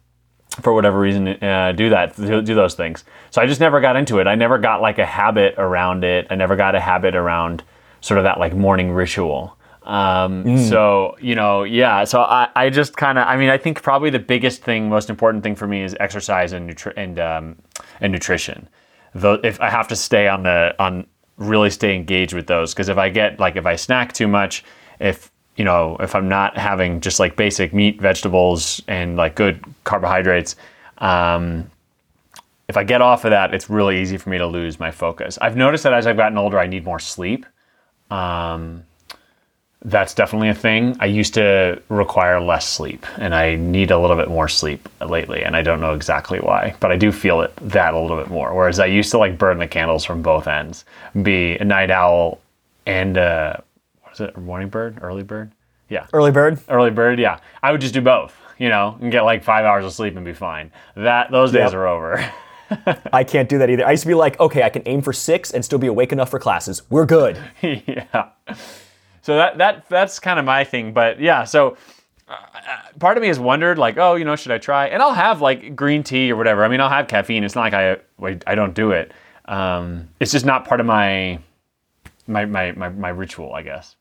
[0.61, 3.05] for whatever reason, uh, do that, do those things.
[3.31, 4.29] So I just never got into it.
[4.29, 6.29] I never got like a habit around it.
[6.31, 7.65] I never got a habit around
[8.05, 9.57] sort of that like morning ritual.
[9.83, 12.05] Um, So, you know, yeah.
[12.05, 15.09] So I, I just kind of, I mean, I think probably the biggest thing, most
[15.09, 17.57] important thing for me is exercise and, nutri- and, um,
[18.03, 18.69] and nutrition.
[19.15, 21.07] Though if I have to stay on the, on
[21.39, 24.65] really stay engaged with those, because if I get like, if I snack too much,
[25.01, 29.65] if, you know, if I'm not having just like basic meat, vegetables, and like good
[29.85, 30.57] carbohydrates,
[30.99, 31.71] um,
[32.69, 35.39] if I get off of that, it's really easy for me to lose my focus.
[35.41, 37.47] I've noticed that as I've gotten older, I need more sleep.
[38.11, 38.85] Um,
[39.87, 40.97] that's definitely a thing.
[40.99, 45.43] I used to require less sleep, and I need a little bit more sleep lately,
[45.45, 48.29] and I don't know exactly why, but I do feel it that a little bit
[48.31, 48.55] more.
[48.55, 50.87] Whereas I used to like burn the candles from both ends,
[51.23, 52.41] be a night owl
[52.87, 53.57] and uh,
[54.03, 55.51] what is it, a morning bird, early bird?
[55.91, 56.59] Yeah, Early bird.
[56.71, 57.19] early bird.
[57.19, 60.17] Yeah, I would just do both, you know, and get like five hours of sleep
[60.17, 60.71] and be fine.
[60.97, 61.75] That those days Yep.
[61.75, 62.33] are over.
[63.13, 63.87] I can't do that either.
[63.87, 66.13] I used to be like, okay, I can aim for six and still be awake
[66.13, 66.83] enough for classes.
[66.91, 67.39] We're good.
[67.63, 68.31] yeah.
[69.23, 71.45] So that that that's kind of my thing, but yeah.
[71.45, 71.77] So
[72.29, 72.37] uh,
[72.99, 74.87] part of me has wondered, like, oh, you know, should I try?
[74.89, 76.65] And I'll have like green tea or whatever.
[76.65, 77.45] I mean, I'll have caffeine.
[77.45, 77.97] It's not like I
[78.47, 79.13] I don't do it.
[79.47, 81.39] Um, it's just not part of my
[82.27, 83.97] my my my, my ritual, I guess.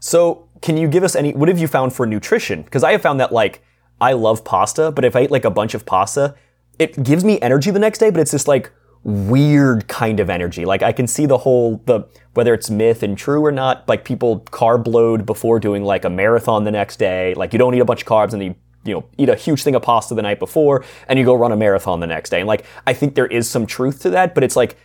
[0.00, 1.32] So, can you give us any?
[1.32, 2.62] What have you found for nutrition?
[2.62, 3.62] Because I have found that like
[4.00, 6.34] I love pasta, but if I eat like a bunch of pasta,
[6.78, 10.64] it gives me energy the next day, but it's this like weird kind of energy.
[10.64, 13.88] Like I can see the whole the whether it's myth and true or not.
[13.88, 17.34] Like people carb load before doing like a marathon the next day.
[17.34, 19.62] Like you don't eat a bunch of carbs and you you know eat a huge
[19.62, 22.40] thing of pasta the night before and you go run a marathon the next day.
[22.40, 24.76] And like I think there is some truth to that, but it's like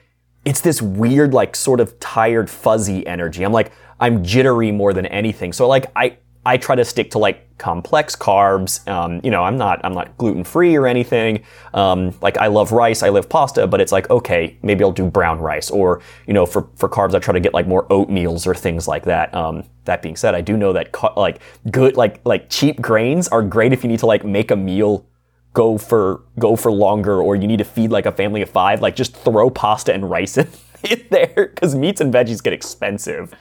[0.45, 3.43] it's this weird, like sort of tired, fuzzy energy.
[3.43, 5.54] I'm like, I'm jittery more than anything.
[5.54, 6.17] So like, I
[6.49, 8.88] I try to stick to like complex carbs.
[8.88, 11.43] Um, you know, I'm not I'm not gluten free or anything.
[11.75, 15.05] Um, like I love rice, I love pasta, but it's like okay, maybe I'll do
[15.05, 18.47] brown rice, or you know, for for carbs, I try to get like more oatmeals
[18.47, 19.31] or things like that.
[19.35, 23.27] Um, that being said, I do know that ca- like good like like cheap grains
[23.27, 25.05] are great if you need to like make a meal
[25.53, 28.81] go for go for longer or you need to feed like a family of five
[28.81, 30.47] like just throw pasta and rice in,
[30.89, 33.33] in there because meats and veggies get expensive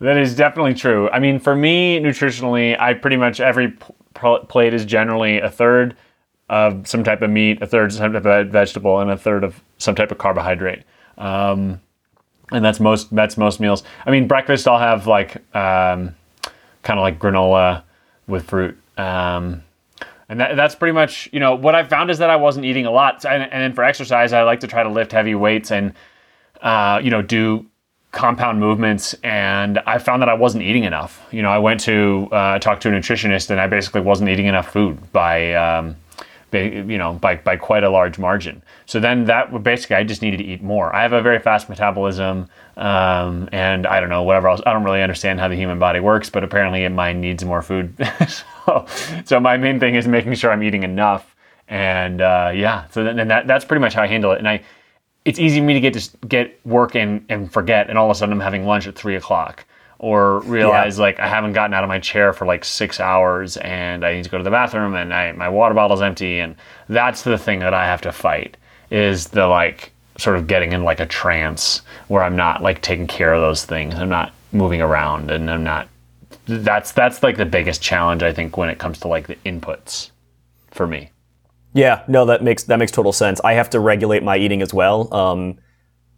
[0.00, 1.10] That is definitely true.
[1.10, 3.76] I mean, for me, nutritionally, I pretty much every
[4.14, 5.94] pl- plate is generally a third
[6.48, 9.62] of some type of meat, a third some type of vegetable, and a third of
[9.78, 10.84] some type of carbohydrate.
[11.18, 11.80] Um,
[12.50, 13.84] and that's most that's most meals.
[14.06, 16.14] I mean, breakfast I'll have like um,
[16.82, 17.82] kind of like granola
[18.26, 18.78] with fruit.
[18.96, 19.62] Um,
[20.28, 22.86] and that, that's pretty much, you know, what I found is that I wasn't eating
[22.86, 23.24] a lot.
[23.24, 25.92] And, and then for exercise, I like to try to lift heavy weights and,
[26.62, 27.66] uh, you know, do
[28.12, 29.14] compound movements.
[29.22, 31.26] And I found that I wasn't eating enough.
[31.30, 34.46] You know, I went to uh, talk to a nutritionist and I basically wasn't eating
[34.46, 35.96] enough food by, um,
[36.52, 38.62] you know, by, by quite a large margin.
[38.86, 40.94] So then that basically, I just needed to eat more.
[40.94, 44.60] I have a very fast metabolism, um, and I don't know, whatever else.
[44.66, 47.94] I don't really understand how the human body works, but apparently mine needs more food.
[48.66, 48.86] so,
[49.24, 51.36] so my main thing is making sure I'm eating enough.
[51.68, 54.38] And uh, yeah, so then, that, that's pretty much how I handle it.
[54.38, 54.62] And I,
[55.24, 58.16] it's easy for me to get to get work and, and forget, and all of
[58.16, 59.64] a sudden I'm having lunch at three o'clock
[59.98, 61.02] or realize yeah.
[61.02, 64.24] like I haven't gotten out of my chair for like six hours and I need
[64.24, 66.56] to go to the bathroom and I, my water bottle's empty and
[66.88, 68.56] that's the thing that I have to fight
[68.90, 73.06] is the like sort of getting in like a trance where I'm not like taking
[73.06, 73.94] care of those things.
[73.94, 75.86] I'm not moving around and I'm not
[76.46, 80.10] that's that's like the biggest challenge I think when it comes to like the inputs
[80.70, 81.10] for me.
[81.72, 83.40] Yeah, no, that makes that makes total sense.
[83.44, 85.12] I have to regulate my eating as well.
[85.14, 85.58] Um,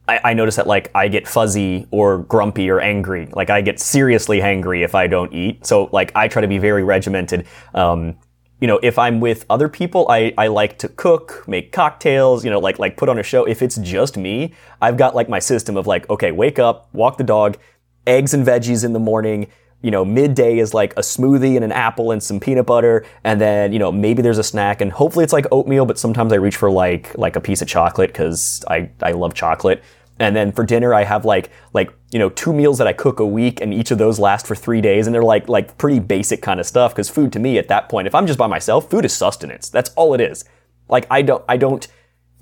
[0.09, 3.29] I, I, notice that like I get fuzzy or grumpy or angry.
[3.33, 5.65] Like I get seriously hangry if I don't eat.
[5.65, 7.47] So like I try to be very regimented.
[7.75, 8.17] Um,
[8.61, 12.51] you know, if I'm with other people, I, I like to cook, make cocktails, you
[12.51, 13.45] know, like like put on a show.
[13.45, 17.19] If it's just me, I've got like my system of like, okay, wake up, walk
[17.19, 17.59] the dog,
[18.07, 19.49] eggs and veggies in the morning,
[19.83, 23.41] you know, midday is like a smoothie and an apple and some peanut butter, and
[23.41, 26.37] then you know maybe there's a snack, and hopefully it's like oatmeal, but sometimes I
[26.37, 29.83] reach for like like a piece of chocolate because I I love chocolate.
[30.19, 33.19] And then for dinner, I have like like you know two meals that I cook
[33.19, 35.99] a week, and each of those last for three days, and they're like like pretty
[35.99, 36.93] basic kind of stuff.
[36.93, 39.69] Because food to me at that point, if I'm just by myself, food is sustenance.
[39.69, 40.45] That's all it is.
[40.89, 41.89] Like I don't I don't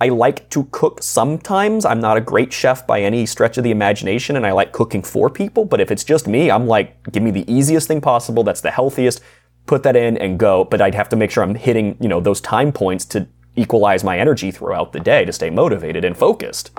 [0.00, 1.84] I like to cook sometimes.
[1.84, 5.02] I'm not a great chef by any stretch of the imagination, and I like cooking
[5.02, 5.66] for people.
[5.66, 8.42] But if it's just me, I'm like, give me the easiest thing possible.
[8.42, 9.20] That's the healthiest.
[9.66, 10.64] Put that in and go.
[10.64, 14.02] But I'd have to make sure I'm hitting, you know, those time points to equalize
[14.02, 16.70] my energy throughout the day to stay motivated and focused.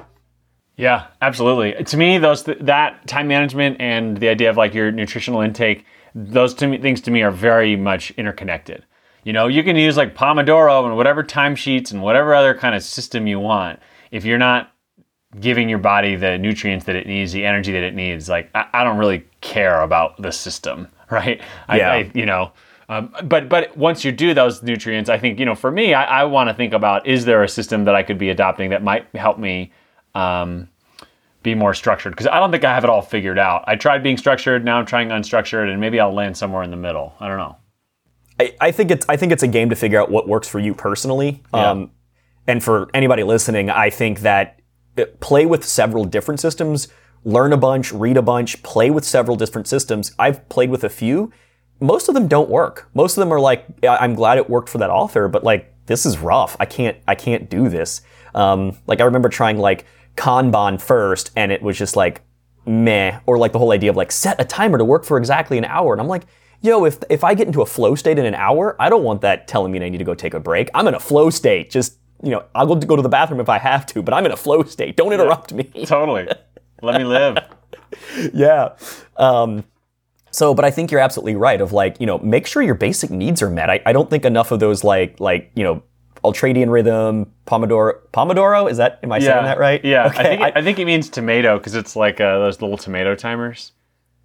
[0.77, 1.83] Yeah, absolutely.
[1.83, 6.59] To me, those that time management and the idea of like your nutritional intake, those
[6.59, 8.83] me, things to me are very much interconnected.
[9.23, 12.83] You know, you can use like Pomodoro and whatever timesheets and whatever other kind of
[12.83, 13.79] system you want.
[14.09, 14.71] If you're not
[15.39, 18.67] giving your body the nutrients that it needs, the energy that it needs, like I,
[18.73, 21.39] I don't really care about the system, right?
[21.69, 21.91] Yeah.
[21.91, 22.51] I, I you know,
[22.89, 26.21] um, but but once you do those nutrients, I think you know, for me, I,
[26.21, 28.83] I want to think about is there a system that I could be adopting that
[28.83, 29.71] might help me
[30.13, 30.67] um,
[31.41, 32.11] be more structured?
[32.11, 33.63] Because I don't think I have it all figured out.
[33.67, 36.75] I tried being structured, now I'm trying unstructured, and maybe I'll land somewhere in the
[36.75, 37.13] middle.
[37.19, 37.55] I don't know.
[38.41, 40.59] I, I, think it's I think it's a game to figure out what works for
[40.59, 41.43] you personally.
[41.53, 41.71] Yeah.
[41.71, 41.91] Um,
[42.47, 44.59] and for anybody listening, I think that
[44.97, 46.87] uh, play with several different systems,
[47.23, 50.13] learn a bunch, read a bunch, play with several different systems.
[50.17, 51.31] I've played with a few.
[51.79, 52.89] Most of them don't work.
[52.93, 56.05] Most of them are like, I'm glad it worked for that author, but like this
[56.05, 56.57] is rough.
[56.59, 58.01] I can't I can't do this.
[58.33, 62.21] Um, like I remember trying like Kanban first, and it was just like
[62.65, 63.19] meh.
[63.25, 65.65] Or like the whole idea of like set a timer to work for exactly an
[65.65, 66.23] hour, and I'm like
[66.61, 69.21] yo, if, if I get into a flow state in an hour, I don't want
[69.21, 70.69] that telling me I need to go take a break.
[70.73, 71.69] I'm in a flow state.
[71.69, 74.13] Just, you know, I'll go to, go to the bathroom if I have to, but
[74.13, 74.95] I'm in a flow state.
[74.95, 75.63] Don't interrupt me.
[75.85, 76.27] totally.
[76.81, 77.37] Let me live.
[78.33, 78.75] yeah.
[79.17, 79.63] Um,
[80.31, 83.09] so, but I think you're absolutely right of like, you know, make sure your basic
[83.09, 83.69] needs are met.
[83.69, 85.83] I, I don't think enough of those like, like, you know,
[86.23, 87.99] ultradian rhythm, Pomodoro.
[88.13, 88.99] Pomodoro is that?
[89.03, 89.33] Am I yeah.
[89.33, 89.83] saying that right?
[89.83, 90.19] Yeah, okay.
[90.19, 92.77] I think it, I, I think it means tomato because it's like uh, those little
[92.77, 93.73] tomato timers.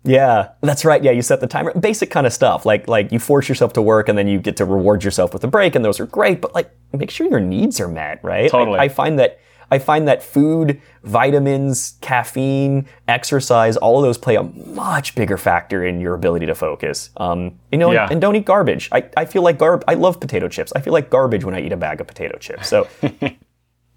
[0.06, 1.02] Yeah, that's right.
[1.02, 1.72] Yeah, you set the timer.
[1.78, 2.64] Basic kind of stuff.
[2.64, 5.44] Like like you force yourself to work and then you get to reward yourself with
[5.44, 8.50] a break and those are great, but like make sure your needs are met, right?
[8.50, 8.78] Totally.
[8.78, 14.36] I, I find that I find that food, vitamins, caffeine, exercise, all of those play
[14.36, 17.10] a much bigger factor in your ability to focus.
[17.16, 18.04] Um, you know, Yeah.
[18.04, 18.88] and, and don't eat garbage.
[18.92, 19.82] I, I feel like garb.
[19.88, 20.72] I love potato chips.
[20.76, 22.68] I feel like garbage when I eat a bag of potato chips.
[22.68, 22.86] So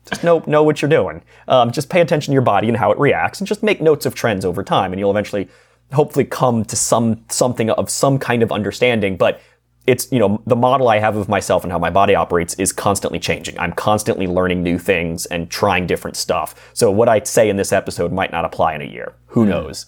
[0.09, 1.21] just know know what you're doing.
[1.47, 4.05] Um, just pay attention to your body and how it reacts, and just make notes
[4.07, 5.49] of trends over time, and you'll eventually,
[5.93, 9.17] hopefully, come to some something of some kind of understanding.
[9.17, 9.41] But
[9.87, 12.71] it's you know the model I have of myself and how my body operates is
[12.71, 13.57] constantly changing.
[13.59, 16.71] I'm constantly learning new things and trying different stuff.
[16.73, 19.15] So what I say in this episode might not apply in a year.
[19.27, 19.87] Who knows?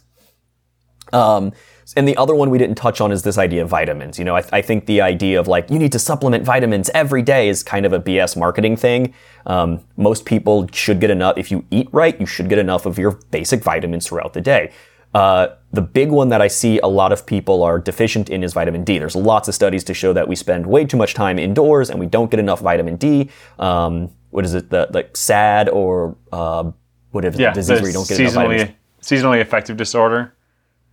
[1.13, 1.51] Um,
[1.97, 4.17] and the other one we didn't touch on is this idea of vitamins.
[4.17, 7.21] You know, I, I think the idea of like you need to supplement vitamins every
[7.21, 9.13] day is kind of a BS marketing thing.
[9.45, 11.37] Um, most people should get enough.
[11.37, 14.71] If you eat right, you should get enough of your basic vitamins throughout the day.
[15.13, 18.53] Uh, the big one that I see a lot of people are deficient in is
[18.53, 18.97] vitamin D.
[18.97, 21.99] There's lots of studies to show that we spend way too much time indoors and
[21.99, 23.29] we don't get enough vitamin D.
[23.59, 24.69] Um, what is it?
[24.69, 26.71] The like SAD or uh,
[27.11, 30.33] whatever Yeah, the disease where you don't get enough seasonally seasonally affective disorder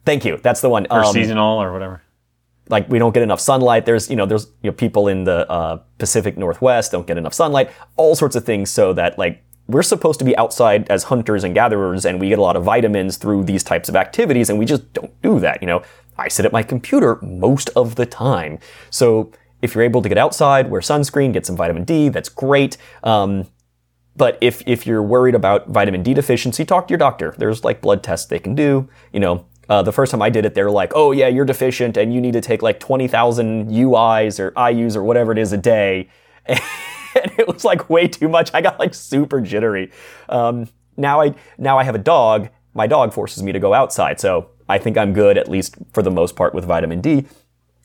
[0.05, 0.39] Thank you.
[0.43, 0.87] That's the one.
[0.91, 2.03] or Um, seasonal or whatever.
[2.71, 3.85] like we don't get enough sunlight.
[3.85, 7.35] There's you know there's you know people in the uh, Pacific Northwest don't get enough
[7.35, 7.71] sunlight.
[7.97, 11.55] All sorts of things so that like we're supposed to be outside as hunters and
[11.55, 14.65] gatherers, and we get a lot of vitamins through these types of activities, and we
[14.65, 15.63] just don't do that.
[15.63, 15.83] You know,
[16.17, 18.59] I sit at my computer most of the time,
[18.91, 22.77] so if you're able to get outside, wear sunscreen, get some vitamin D, that's great.
[23.03, 23.47] Um,
[24.17, 27.35] but if, if you're worried about vitamin D deficiency, talk to your doctor.
[27.39, 28.89] There's like blood tests they can do.
[29.13, 31.45] You know, uh, the first time I did it, they were like, oh yeah, you're
[31.45, 35.53] deficient and you need to take like 20,000 UIs or IUs or whatever it is
[35.53, 36.09] a day.
[37.23, 38.51] and it was like way too much.
[38.55, 39.91] I got like super jittery.
[40.29, 42.49] Um, now I, now I have a dog.
[42.75, 44.21] My dog forces me to go outside.
[44.21, 47.27] So I think I'm good, at least for the most part, with vitamin D.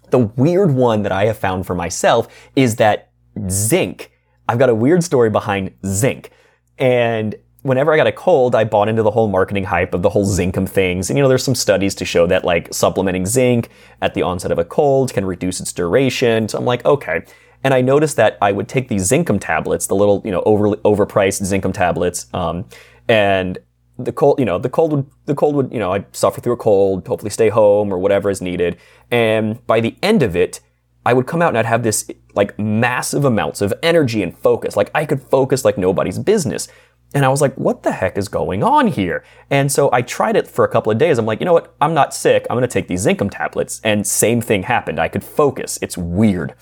[0.09, 3.11] The weird one that I have found for myself is that
[3.49, 4.11] zinc
[4.47, 6.31] I've got a weird story behind zinc.
[6.77, 10.09] And whenever I got a cold, I bought into the whole marketing hype of the
[10.09, 11.09] whole zinc things.
[11.09, 13.69] And you know, there's some studies to show that like supplementing zinc
[14.01, 16.49] at the onset of a cold can reduce its duration.
[16.49, 17.23] So I'm like, okay.
[17.63, 20.69] And I noticed that I would take these zinc tablets, the little, you know, over,
[20.77, 22.65] overpriced zinc tablets, um,
[23.07, 23.57] and
[23.97, 26.53] the cold, you know, the cold would, the cold would, you know, I'd suffer through
[26.53, 28.77] a cold, hopefully stay home or whatever is needed.
[29.11, 30.59] And by the end of it,
[31.05, 34.75] I would come out and I'd have this like massive amounts of energy and focus.
[34.75, 36.67] Like I could focus like nobody's business.
[37.13, 39.23] And I was like, what the heck is going on here?
[39.51, 41.19] And so I tried it for a couple of days.
[41.19, 41.75] I'm like, you know what?
[41.79, 42.47] I'm not sick.
[42.49, 43.79] I'm going to take these Zicam tablets.
[43.83, 44.99] And same thing happened.
[44.99, 45.77] I could focus.
[45.81, 46.55] It's weird.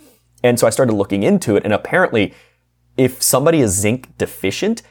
[0.43, 1.63] And so I started looking into it.
[1.63, 2.33] And apparently,
[2.97, 4.81] if somebody is zinc deficient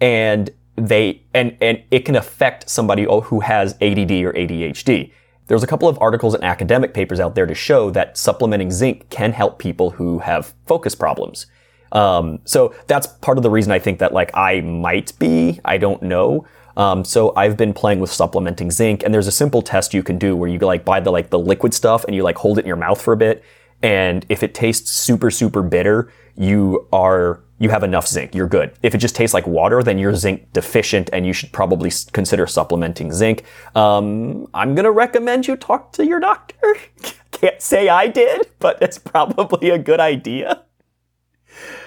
[0.00, 5.12] and they, and, and it can affect somebody who has ADD or ADHD.
[5.48, 9.08] There's a couple of articles and academic papers out there to show that supplementing zinc
[9.08, 11.46] can help people who have focus problems.
[11.90, 15.58] Um, so that's part of the reason I think that like I might be.
[15.64, 16.46] I don't know.
[16.76, 20.16] Um, so I've been playing with supplementing zinc, and there's a simple test you can
[20.16, 22.62] do where you like buy the like the liquid stuff and you like hold it
[22.62, 23.42] in your mouth for a bit,
[23.82, 28.34] and if it tastes super super bitter, you are you have enough zinc.
[28.34, 28.72] You're good.
[28.82, 32.46] If it just tastes like water, then you're zinc deficient and you should probably consider
[32.46, 33.44] supplementing zinc.
[33.74, 36.76] Um, I'm going to recommend you talk to your doctor.
[37.32, 40.62] Can't say I did, but it's probably a good idea.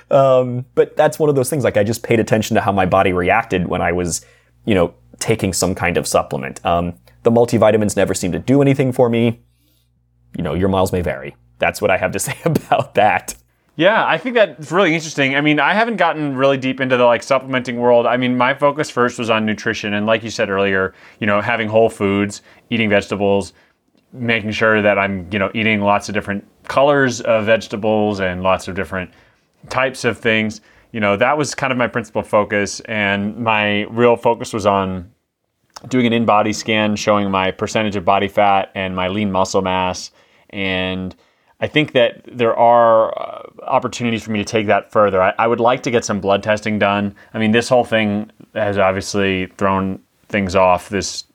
[0.10, 1.63] Um, but that's one of those things.
[1.63, 4.25] Like I just paid attention to how my body reacted when I was,
[4.65, 6.63] you know, taking some kind of supplement.
[6.65, 9.39] Um, the multivitamins never seem to do anything for me.
[10.36, 11.36] You know, your miles may vary.
[11.62, 13.36] That's what I have to say about that.
[13.78, 15.36] Yeah, I think that's really interesting.
[15.36, 18.06] I mean, I haven't gotten really deep into the like supplementing world.
[18.06, 21.39] I mean, my focus first was on nutrition and like you said earlier, you know,
[21.39, 23.54] having whole foods, eating vegetables,
[24.12, 28.67] making sure that I'm, you know, eating lots of different colors of vegetables and lots
[28.67, 29.10] of different
[29.69, 30.60] types of things.
[30.91, 35.10] You know, that was kind of my principal focus and my real focus was on
[35.88, 40.12] doing an InBody scan showing my percentage of body fat and my lean muscle mass
[40.50, 41.15] and
[41.62, 45.21] I think that there are uh, opportunities for me to take that further.
[45.21, 47.15] I, I, would like to get some blood testing done.
[47.36, 50.89] I mean, this whole thing has obviously thrown things off.
[50.89, 51.26] This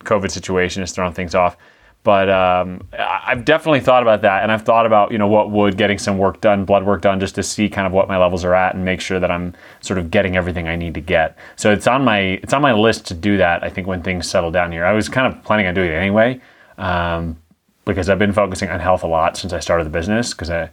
[0.00, 1.56] COVID situation has thrown things off.
[2.02, 5.76] But um, I've definitely thought about that, and I've thought about you know what would
[5.76, 8.44] getting some work done, blood work done, just to see kind of what my levels
[8.44, 11.36] are at and make sure that I'm sort of getting everything I need to get.
[11.56, 13.64] So it's on my it's on my list to do that.
[13.64, 15.94] I think when things settle down here, I was kind of planning on doing it
[15.94, 16.40] anyway.
[16.78, 17.38] Um,
[17.86, 20.70] because I've been focusing on health a lot since I started the business because I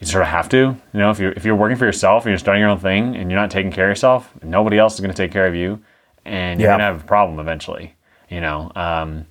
[0.00, 0.56] you sort of have to.
[0.56, 3.14] You know, if you're if you're working for yourself and you're starting your own thing
[3.14, 5.54] and you're not taking care of yourself, nobody else is going to take care of
[5.54, 5.80] you,
[6.24, 6.76] and you're yeah.
[6.76, 7.94] to have a problem eventually.
[8.28, 8.72] You know.
[8.74, 9.26] Um,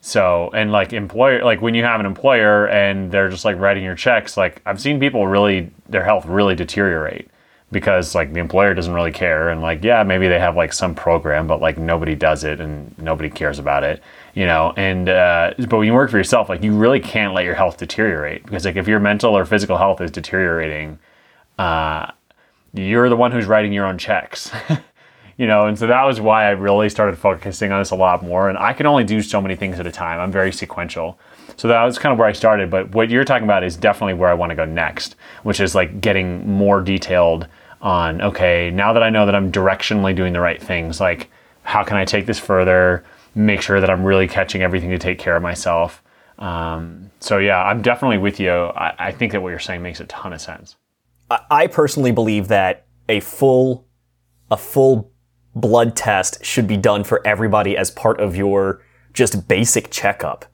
[0.00, 3.82] so and like employer, like when you have an employer and they're just like writing
[3.82, 7.28] your checks, like I've seen people really their health really deteriorate
[7.72, 10.94] because like the employer doesn't really care and like yeah maybe they have like some
[10.94, 14.00] program but like nobody does it and nobody cares about it
[14.36, 17.44] you know and uh, but when you work for yourself like you really can't let
[17.44, 20.98] your health deteriorate because like if your mental or physical health is deteriorating
[21.58, 22.08] uh,
[22.74, 24.52] you're the one who's writing your own checks
[25.38, 28.22] you know and so that was why i really started focusing on this a lot
[28.22, 30.20] more and i can only do so many things at a time.
[30.20, 31.18] I'm very sequential.
[31.56, 34.14] So that was kind of where i started but what you're talking about is definitely
[34.14, 37.48] where i want to go next which is like getting more detailed
[37.80, 41.30] on okay now that i know that i'm directionally doing the right things like
[41.62, 43.02] how can i take this further
[43.36, 46.02] make sure that I'm really catching everything to take care of myself.
[46.38, 48.50] Um, so yeah, I'm definitely with you.
[48.50, 50.76] I, I, think that what you're saying makes a ton of sense.
[51.30, 53.86] I personally believe that a full,
[54.50, 55.12] a full
[55.54, 58.82] blood test should be done for everybody as part of your
[59.12, 60.44] just basic checkup.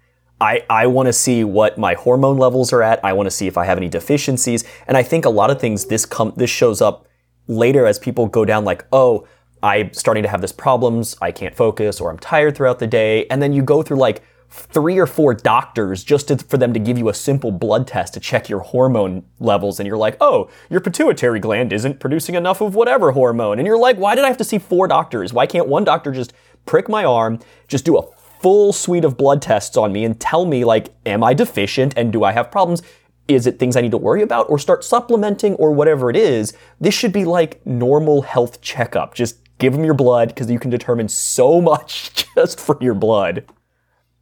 [0.41, 3.05] I, I want to see what my hormone levels are at.
[3.05, 4.64] I want to see if I have any deficiencies.
[4.89, 7.07] And I think a lot of things this come this shows up
[7.47, 9.26] later as people go down like, oh,
[9.63, 13.27] I'm starting to have this problems, I can't focus, or I'm tired throughout the day.
[13.27, 16.79] And then you go through like three or four doctors just to, for them to
[16.79, 19.81] give you a simple blood test to check your hormone levels.
[19.81, 23.59] And you're like, oh, your pituitary gland isn't producing enough of whatever hormone.
[23.59, 25.33] And you're like, why did I have to see four doctors?
[25.33, 26.35] Why can't one doctor just
[26.67, 28.07] prick my arm, just do a
[28.43, 32.13] full suite of blood tests on me and tell me, like, am I deficient and
[32.13, 32.83] do I have problems?
[33.29, 36.53] is it things I need to worry about or start supplementing or whatever it is?
[36.81, 39.15] This should be like normal health checkup.
[39.15, 43.45] Just give them your blood because you can determine so much just from your blood.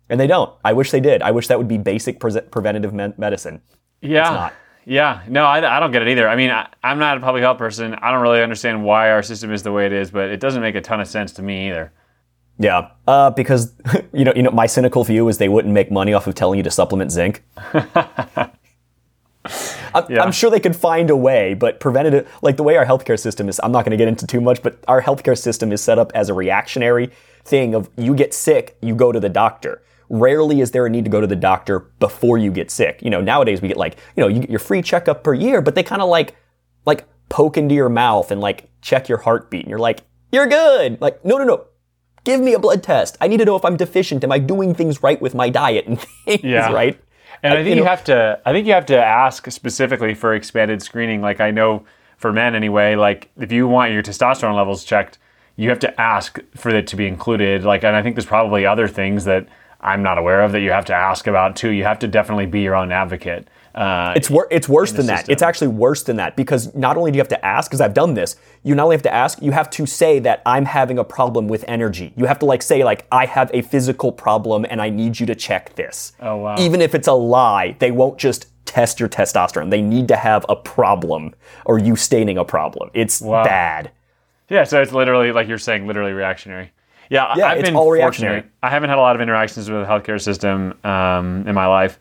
[0.08, 0.52] And they don't.
[0.64, 1.22] I wish they did.
[1.22, 3.62] I wish that would be basic pre- preventative me- medicine.
[4.02, 4.50] Yeah.
[4.84, 5.22] Yeah.
[5.28, 6.28] No, I, I don't get it either.
[6.28, 7.94] I mean, I, I'm not a public health person.
[7.94, 10.62] I don't really understand why our system is the way it is, but it doesn't
[10.62, 11.92] make a ton of sense to me either.
[12.58, 13.72] Yeah, uh, because
[14.12, 16.58] you know, you know, my cynical view is they wouldn't make money off of telling
[16.58, 17.42] you to supplement zinc.
[19.94, 20.22] I'm, yeah.
[20.22, 23.48] I'm, sure they could find a way, but preventative, like the way our healthcare system
[23.48, 25.98] is, I'm not going to get into too much, but our healthcare system is set
[25.98, 27.10] up as a reactionary
[27.44, 29.82] thing of you get sick, you go to the doctor.
[30.08, 33.00] Rarely is there a need to go to the doctor before you get sick.
[33.02, 35.62] You know, nowadays we get like, you know, you get your free checkup per year,
[35.62, 36.34] but they kind of like,
[36.84, 41.00] like poke into your mouth and like check your heartbeat, and you're like, you're good.
[41.00, 41.66] Like, no, no, no,
[42.24, 43.16] give me a blood test.
[43.20, 44.22] I need to know if I'm deficient.
[44.24, 46.72] Am I doing things right with my diet and things, yeah.
[46.72, 47.00] right?
[47.42, 50.34] And I think you, know, have to I think you have to ask specifically for
[50.34, 51.20] expanded screening.
[51.22, 51.84] Like I know
[52.16, 55.18] for men anyway, like if you want your testosterone levels checked,
[55.56, 57.64] you have to ask for it to be included.
[57.64, 59.48] Like and I think there's probably other things that
[59.80, 61.70] I'm not aware of that you have to ask about too.
[61.70, 63.48] You have to definitely be your own advocate.
[63.74, 65.28] Uh, it's wor- it's worse than that.
[65.28, 67.94] It's actually worse than that because not only do you have to ask, because I've
[67.94, 70.98] done this, you not only have to ask, you have to say that I'm having
[70.98, 72.12] a problem with energy.
[72.16, 75.26] You have to like say like I have a physical problem and I need you
[75.26, 76.12] to check this.
[76.20, 76.56] Oh wow!
[76.58, 79.70] Even if it's a lie, they won't just test your testosterone.
[79.70, 82.90] They need to have a problem or you stating a problem.
[82.92, 83.44] It's wow.
[83.44, 83.92] bad.
[84.48, 86.72] Yeah, so it's literally like you're saying, literally reactionary.
[87.08, 88.44] Yeah, yeah I've been all reactionary.
[88.62, 91.98] I haven't had a lot of interactions with the healthcare system um, in my life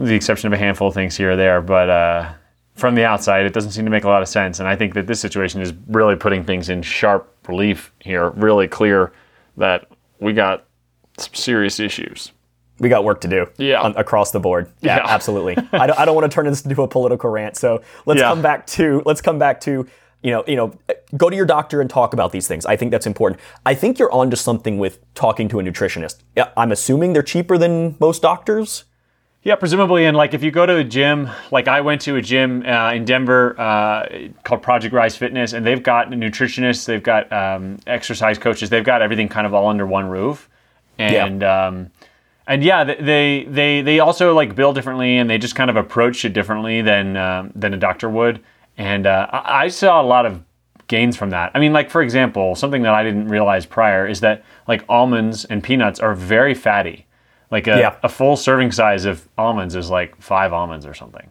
[0.00, 1.60] the exception of a handful of things here or there.
[1.60, 2.32] But uh,
[2.74, 4.58] from the outside, it doesn't seem to make a lot of sense.
[4.58, 8.66] And I think that this situation is really putting things in sharp relief here, really
[8.66, 9.12] clear
[9.56, 9.86] that
[10.18, 10.64] we got
[11.18, 12.32] some serious issues.
[12.78, 13.46] We got work to do.
[13.58, 13.82] Yeah.
[13.82, 14.72] On, across the board.
[14.80, 15.06] Yeah, yeah.
[15.06, 15.56] absolutely.
[15.72, 17.56] I don't, I don't want to turn this into a political rant.
[17.56, 18.28] So let's yeah.
[18.28, 19.86] come back to let's come back to
[20.22, 20.74] you know, you know,
[21.16, 22.66] go to your doctor and talk about these things.
[22.66, 23.40] I think that's important.
[23.64, 26.18] I think you're onto something with talking to a nutritionist.
[26.56, 28.84] I'm assuming they're cheaper than most doctors.
[29.42, 32.22] Yeah, presumably, and like if you go to a gym, like I went to a
[32.22, 34.06] gym uh, in Denver uh,
[34.44, 39.00] called Project Rise Fitness, and they've got nutritionists, they've got um, exercise coaches, they've got
[39.00, 40.50] everything kind of all under one roof,
[40.98, 41.66] and yeah.
[41.66, 41.90] Um,
[42.46, 46.22] and yeah, they they they also like bill differently, and they just kind of approach
[46.26, 48.42] it differently than um, than a doctor would,
[48.76, 50.42] and uh, I saw a lot of
[50.86, 51.52] gains from that.
[51.54, 55.46] I mean, like for example, something that I didn't realize prior is that like almonds
[55.46, 57.06] and peanuts are very fatty.
[57.50, 57.96] Like a, yeah.
[58.02, 61.28] a full serving size of almonds is like five almonds or something.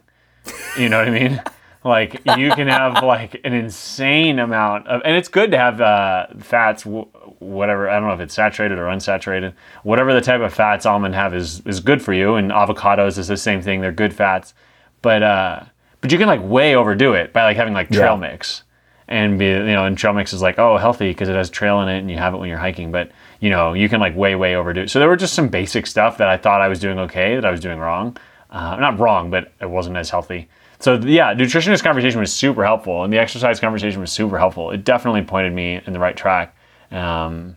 [0.78, 1.42] You know what I mean?
[1.82, 6.26] Like you can have like an insane amount of, and it's good to have uh,
[6.38, 7.88] fats, whatever.
[7.88, 9.54] I don't know if it's saturated or unsaturated.
[9.82, 12.34] Whatever the type of fats almond have is is good for you.
[12.34, 13.80] And avocados is the same thing.
[13.80, 14.52] They're good fats,
[15.00, 15.62] but uh,
[16.02, 18.28] but you can like way overdo it by like having like trail yeah.
[18.28, 18.62] mix
[19.08, 21.80] and be you know and trail mix is like oh healthy because it has trail
[21.80, 23.10] in it and you have it when you're hiking, but
[23.40, 24.90] you know, you can like way, way overdo it.
[24.90, 27.44] So there were just some basic stuff that I thought I was doing okay, that
[27.44, 28.16] I was doing wrong.
[28.50, 30.48] Uh, not wrong, but it wasn't as healthy.
[30.78, 34.70] So yeah, nutritionist conversation was super helpful, and the exercise conversation was super helpful.
[34.70, 36.56] It definitely pointed me in the right track.
[36.90, 37.56] Um,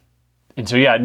[0.55, 0.97] and so yeah,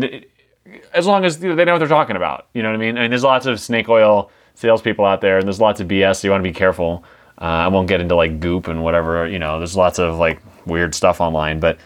[0.92, 2.98] as long as they know what they're talking about, you know what I mean.
[2.98, 6.16] I mean, there's lots of snake oil salespeople out there, and there's lots of BS.
[6.16, 7.04] So you want to be careful.
[7.40, 9.26] Uh, I won't get into like goop and whatever.
[9.28, 11.78] You know, there's lots of like weird stuff online, but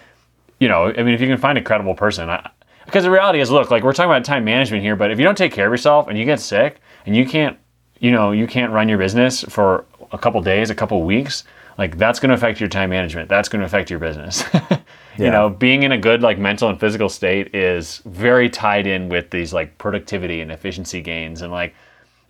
[0.59, 2.51] you know, I mean, if you can find a credible person, I,
[2.93, 5.25] because the reality is, look, like we're talking about time management here, but if you
[5.25, 7.57] don't take care of yourself and you get sick and you can't,
[8.01, 11.45] you know, you can't run your business for a couple days, a couple weeks,
[11.79, 13.31] like that's going to affect your time management.
[13.31, 14.45] That's going to affect your business.
[14.53, 14.79] yeah.
[15.17, 19.09] You know, being in a good like mental and physical state is very tied in
[19.09, 21.75] with these like productivity and efficiency gains and like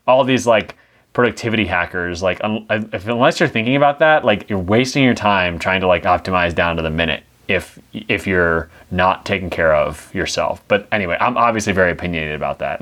[0.06, 0.76] all these like
[1.12, 5.58] productivity hackers like un- if, unless you're thinking about that like you're wasting your time
[5.58, 10.12] trying to like optimize down to the minute if if you're not taking care of
[10.14, 10.62] yourself.
[10.68, 12.80] But anyway, I'm obviously very opinionated about that.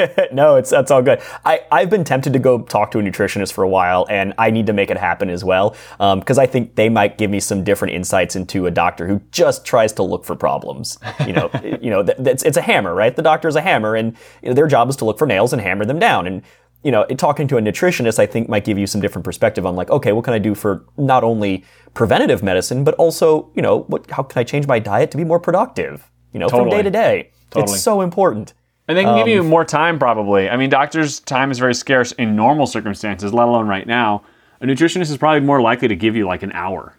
[0.32, 1.20] no, it's that's all good.
[1.44, 4.50] I I've been tempted to go talk to a nutritionist for a while, and I
[4.50, 7.40] need to make it happen as well because um, I think they might give me
[7.40, 10.98] some different insights into a doctor who just tries to look for problems.
[11.26, 13.14] You know, you know, it's it's a hammer, right?
[13.14, 15.52] The doctor is a hammer, and you know, their job is to look for nails
[15.52, 16.26] and hammer them down.
[16.26, 16.42] And
[16.82, 19.76] you know, talking to a nutritionist, I think might give you some different perspective on
[19.76, 21.64] like, okay, what can I do for not only
[21.94, 25.24] preventative medicine, but also, you know, what, how can I change my diet to be
[25.24, 26.10] more productive?
[26.32, 26.70] You know, totally.
[26.70, 27.30] from day to day.
[27.50, 27.74] Totally.
[27.74, 28.54] It's so important.
[28.88, 30.48] And they can um, give you um, more time, probably.
[30.48, 34.22] I mean, doctors' time is very scarce in normal circumstances, let alone right now.
[34.60, 36.96] A nutritionist is probably more likely to give you like an hour.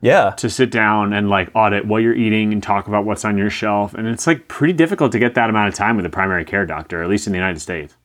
[0.00, 0.30] Yeah.
[0.38, 3.50] To sit down and like audit what you're eating and talk about what's on your
[3.50, 3.92] shelf.
[3.94, 6.64] And it's like pretty difficult to get that amount of time with a primary care
[6.64, 7.96] doctor, at least in the United States.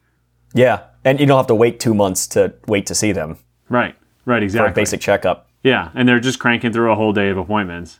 [0.53, 3.37] Yeah, and you don't have to wait two months to wait to see them
[3.69, 3.95] Right.
[4.25, 4.39] Right.
[4.39, 4.71] for Exactly.
[4.71, 5.47] a basic checkup.
[5.63, 7.99] Yeah, and they're just cranking through a whole day of appointments.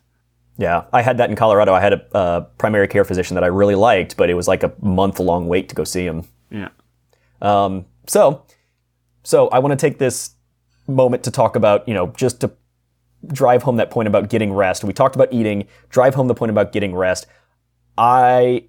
[0.58, 1.74] Yeah, I had that in Colorado.
[1.74, 4.64] I had a uh, primary care physician that I really liked, but it was like
[4.64, 6.26] a month long wait to go see him.
[6.52, 6.70] Yeah.
[7.42, 8.44] Um, so,
[9.24, 10.32] so I want to take this
[10.88, 12.52] moment to talk about, you know, just to
[13.28, 14.84] drive home that point about getting rest.
[14.84, 17.26] We talked about eating, drive home the point about getting rest.
[17.98, 18.66] I,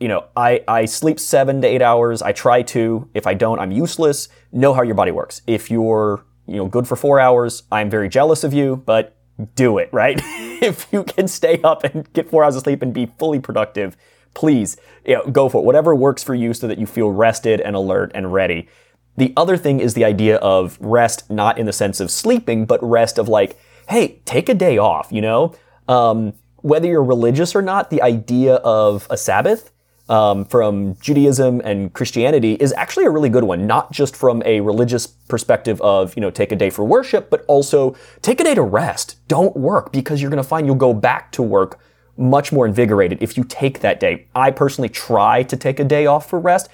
[0.00, 2.22] you know, I, I sleep seven to eight hours.
[2.22, 3.08] I try to.
[3.14, 4.28] If I don't, I'm useless.
[4.52, 5.42] Know how your body works.
[5.46, 9.16] If you're, you know, good for four hours, I'm very jealous of you, but
[9.54, 10.20] do it, right?
[10.62, 13.96] if you can stay up and get four hours of sleep and be fully productive,
[14.34, 15.64] please, you know, go for it.
[15.64, 18.68] Whatever works for you so that you feel rested and alert and ready.
[19.16, 22.80] The other thing is the idea of rest, not in the sense of sleeping, but
[22.82, 25.54] rest of like, hey, take a day off, you know?
[25.88, 29.72] Um, whether you're religious or not, the idea of a Sabbath
[30.08, 34.60] um, from Judaism and Christianity is actually a really good one, not just from a
[34.60, 38.54] religious perspective of, you know, take a day for worship, but also take a day
[38.54, 39.16] to rest.
[39.28, 41.80] Don't work because you're going to find you'll go back to work
[42.16, 44.26] much more invigorated if you take that day.
[44.34, 46.68] I personally try to take a day off for rest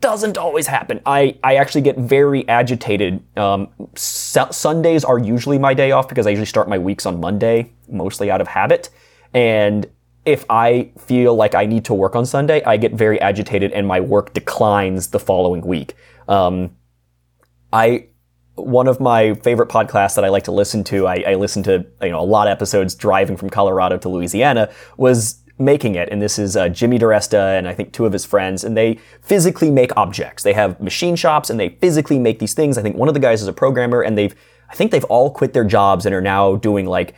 [0.00, 1.00] doesn't always happen.
[1.04, 3.22] I, I actually get very agitated.
[3.36, 7.20] Um, su- Sundays are usually my day off because I usually start my weeks on
[7.20, 8.88] Monday, mostly out of habit.
[9.34, 9.86] And
[10.24, 13.86] if I feel like I need to work on Sunday, I get very agitated and
[13.86, 15.94] my work declines the following week.
[16.28, 16.76] Um,
[17.72, 18.06] I
[18.56, 21.86] one of my favorite podcasts that I like to listen to, I, I listen to
[22.02, 26.08] you know a lot of episodes driving from Colorado to Louisiana, was making it.
[26.10, 28.98] And this is uh, Jimmy DiResta and I think two of his friends, and they
[29.22, 30.42] physically make objects.
[30.42, 32.76] They have machine shops and they physically make these things.
[32.76, 34.34] I think one of the guys is a programmer, and they've
[34.68, 37.14] I think they've all quit their jobs and are now doing like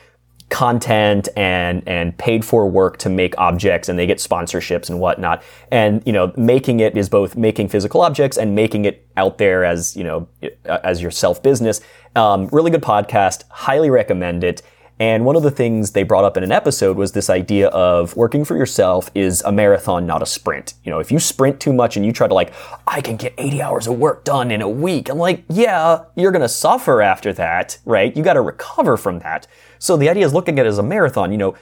[0.53, 5.43] content and and paid for work to make objects and they get sponsorships and whatnot
[5.71, 9.65] and you know making it is both making physical objects and making it out there
[9.65, 10.29] as you know
[10.67, 11.81] as your self business
[12.17, 14.61] um, really good podcast highly recommend it
[15.01, 18.15] and one of the things they brought up in an episode was this idea of
[18.15, 20.75] working for yourself is a marathon, not a sprint.
[20.85, 22.53] You know, if you sprint too much and you try to like,
[22.87, 26.31] I can get 80 hours of work done in a week, I'm like, yeah, you're
[26.31, 28.17] gonna suffer after that, right?
[28.17, 29.49] You gotta recover from that.
[29.83, 31.57] So the idea is looking at it as a marathon, you know,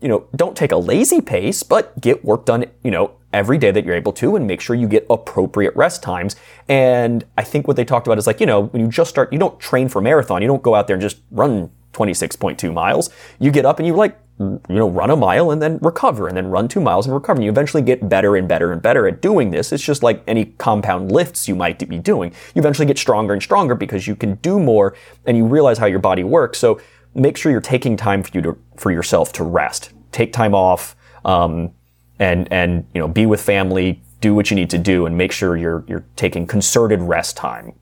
[0.00, 3.72] you know, don't take a lazy pace, but get work done, you know, every day
[3.72, 6.36] that you're able to and make sure you get appropriate rest times.
[6.68, 9.32] And I think what they talked about is like, you know, when you just start,
[9.32, 10.40] you don't train for marathon.
[10.40, 13.10] You don't go out there and just run 26.2 miles.
[13.40, 16.36] You get up and you like, you know, run a mile and then recover and
[16.36, 17.38] then run two miles and recover.
[17.38, 19.72] And you eventually get better and better and better at doing this.
[19.72, 22.32] It's just like any compound lifts you might be doing.
[22.54, 25.86] You eventually get stronger and stronger because you can do more and you realize how
[25.86, 26.58] your body works.
[26.58, 26.80] So
[27.14, 29.92] make sure you're taking time for you to, for yourself to rest.
[30.12, 31.72] Take time off, um,
[32.18, 35.32] and, and, you know, be with family, do what you need to do and make
[35.32, 37.74] sure you're, you're taking concerted rest time.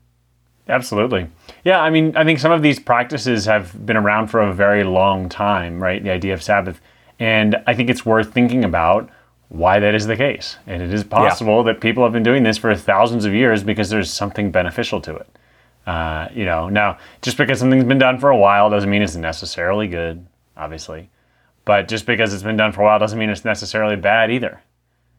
[0.67, 1.27] Absolutely.
[1.63, 4.83] Yeah, I mean, I think some of these practices have been around for a very
[4.83, 6.03] long time, right?
[6.03, 6.79] The idea of Sabbath.
[7.19, 9.09] And I think it's worth thinking about
[9.49, 10.57] why that is the case.
[10.65, 13.89] And it is possible that people have been doing this for thousands of years because
[13.89, 15.27] there's something beneficial to it.
[15.85, 19.15] Uh, you know, now, just because something's been done for a while doesn't mean it's
[19.15, 20.25] necessarily good,
[20.55, 21.09] obviously.
[21.65, 24.61] But just because it's been done for a while doesn't mean it's necessarily bad either.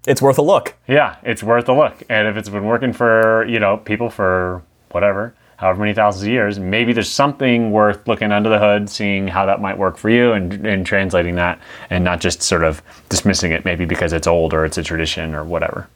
[0.06, 0.74] It's worth a look.
[0.86, 2.02] Yeah, it's worth a look.
[2.08, 6.28] And if it's been working for, you know, people for whatever, however many thousands of
[6.28, 10.10] years, maybe there's something worth looking under the hood, seeing how that might work for
[10.10, 11.58] you and, and translating that
[11.88, 15.34] and not just sort of dismissing it maybe because it's old or it's a tradition
[15.34, 15.88] or whatever.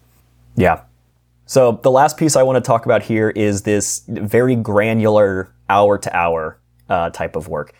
[0.56, 0.80] Yeah.
[1.48, 5.96] So the last piece I want to talk about here is this very granular hour
[5.96, 7.72] to hour uh, type of work.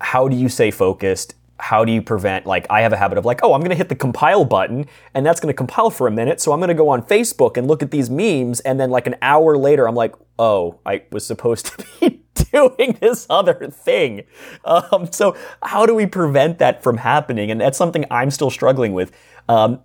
[0.00, 1.34] How do you stay focused?
[1.58, 3.76] How do you prevent, like, I have a habit of like, oh, I'm going to
[3.76, 6.40] hit the compile button and that's going to compile for a minute.
[6.40, 8.60] So I'm going to go on Facebook and look at these memes.
[8.60, 12.96] And then, like, an hour later, I'm like, oh, I was supposed to be doing
[13.02, 14.22] this other thing.
[14.64, 17.50] Um, so how do we prevent that from happening?
[17.50, 19.12] And that's something I'm still struggling with.
[19.46, 19.80] Um,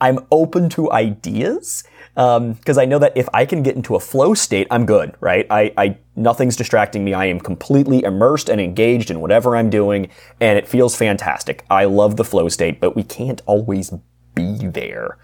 [0.00, 1.84] I'm open to ideas
[2.14, 5.46] because I know that if I can get into a flow state, I'm good, right?
[5.50, 7.12] I, I nothing's distracting me.
[7.12, 10.10] I am completely immersed and engaged in whatever I'm doing,
[10.40, 11.64] and it feels fantastic.
[11.68, 13.92] I love the flow state, but we can't always
[14.34, 15.18] be there.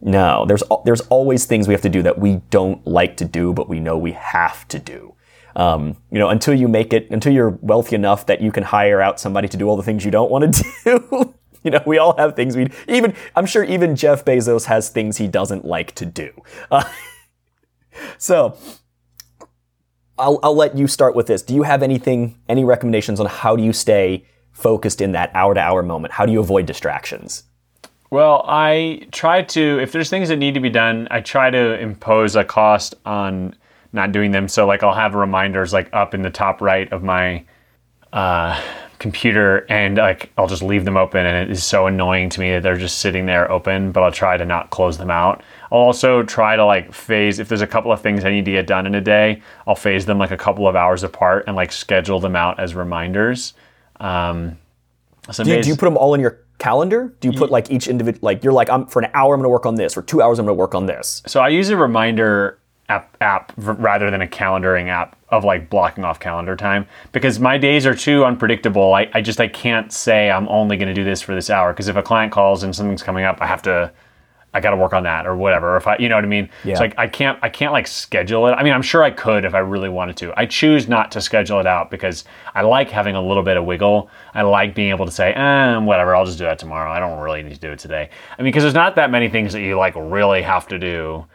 [0.00, 3.54] No, there's there's always things we have to do that we don't like to do,
[3.54, 5.14] but we know we have to do.
[5.56, 9.00] Um, you know, until you make it, until you're wealthy enough that you can hire
[9.00, 11.34] out somebody to do all the things you don't want to do.
[11.64, 13.14] you know, we all have things we even.
[13.34, 16.30] I'm sure even Jeff Bezos has things he doesn't like to do.
[16.70, 16.84] Uh,
[18.18, 18.56] so,
[20.18, 21.42] I'll I'll let you start with this.
[21.42, 25.54] Do you have anything, any recommendations on how do you stay focused in that hour
[25.54, 26.12] to hour moment?
[26.12, 27.44] How do you avoid distractions?
[28.10, 31.80] Well, I try to, if there's things that need to be done, I try to
[31.80, 33.56] impose a cost on
[33.92, 34.46] not doing them.
[34.46, 37.44] So, like, I'll have reminders like up in the top right of my
[38.12, 38.60] uh,
[38.98, 42.50] computer, and like I'll just leave them open, and it is so annoying to me
[42.52, 43.92] that they're just sitting there open.
[43.92, 45.42] But I'll try to not close them out.
[45.72, 48.52] I'll also try to like phase if there's a couple of things I need to
[48.52, 49.42] get done in a day.
[49.66, 52.74] I'll phase them like a couple of hours apart and like schedule them out as
[52.74, 53.54] reminders.
[54.00, 54.58] Um,
[55.36, 57.14] Do you, days- do you put them all in your calendar?
[57.20, 59.44] Do you put like each individual, like you're like, I'm for an hour, I'm going
[59.44, 59.94] to work on this.
[59.94, 61.22] For two hours, I'm going to work on this.
[61.26, 62.58] So I use a reminder
[62.88, 67.58] app, app rather than a calendaring app of like blocking off calendar time because my
[67.58, 68.94] days are too unpredictable.
[68.94, 71.72] I, I just I can't say I'm only going to do this for this hour
[71.72, 73.92] because if a client calls and something's coming up, I have to
[74.52, 75.74] I got to work on that or whatever.
[75.74, 76.48] Or if I you know what I mean?
[76.62, 76.72] Yeah.
[76.72, 78.52] It's like I can't I can't like schedule it.
[78.52, 80.32] I mean, I'm sure I could if I really wanted to.
[80.38, 82.24] I choose not to schedule it out because
[82.54, 84.08] I like having a little bit of wiggle.
[84.34, 86.90] I like being able to say, eh, whatever, I'll just do that tomorrow.
[86.90, 88.10] I don't really need to do it today.
[88.38, 91.26] I mean, because there's not that many things that you like really have to do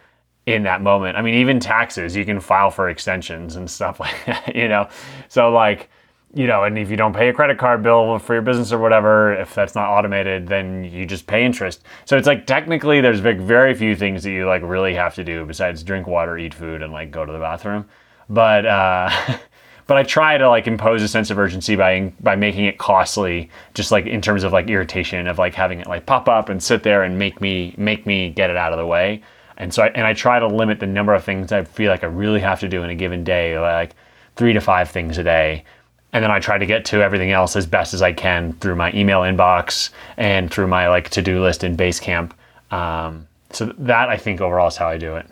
[0.50, 1.18] in that moment.
[1.18, 4.89] I mean, even taxes, you can file for extensions and stuff like that, you know?
[5.28, 5.89] So, like,
[6.34, 8.78] you know, and if you don't pay a credit card bill for your business or
[8.78, 11.84] whatever, if that's not automated, then you just pay interest.
[12.06, 15.45] So it's like technically there's very few things that you like really have to do
[15.45, 17.88] besides drink water, eat food, and like go to the bathroom.
[18.30, 19.10] But uh,
[19.88, 23.50] but I try to like impose a sense of urgency by by making it costly,
[23.74, 26.62] just like in terms of like irritation of like having it like pop up and
[26.62, 29.24] sit there and make me make me get it out of the way.
[29.60, 32.03] And so I, and I try to limit the number of things I feel like
[32.03, 33.93] I really have to do in a given day, like
[34.36, 35.66] three to five things a day.
[36.14, 38.76] And then I try to get to everything else as best as I can through
[38.76, 42.32] my email inbox and through my like to-do list in Basecamp.
[42.72, 45.28] Um, so that I think overall is how I do it.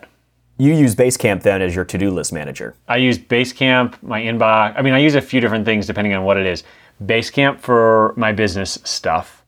[0.58, 2.74] You use Basecamp then as your to-do list manager.
[2.86, 4.74] I use Basecamp, my inbox.
[4.76, 6.64] I mean, I use a few different things depending on what it is.
[7.04, 9.44] Basecamp for my business stuff,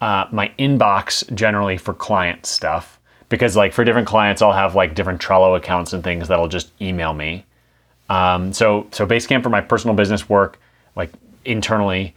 [0.00, 2.98] uh, my inbox generally for client stuff.
[3.28, 6.70] Because like for different clients, I'll have like different Trello accounts and things that'll just
[6.80, 7.44] email me.
[8.08, 10.58] Um, so so Basecamp for my personal business work,
[10.94, 11.10] like
[11.44, 12.14] internally,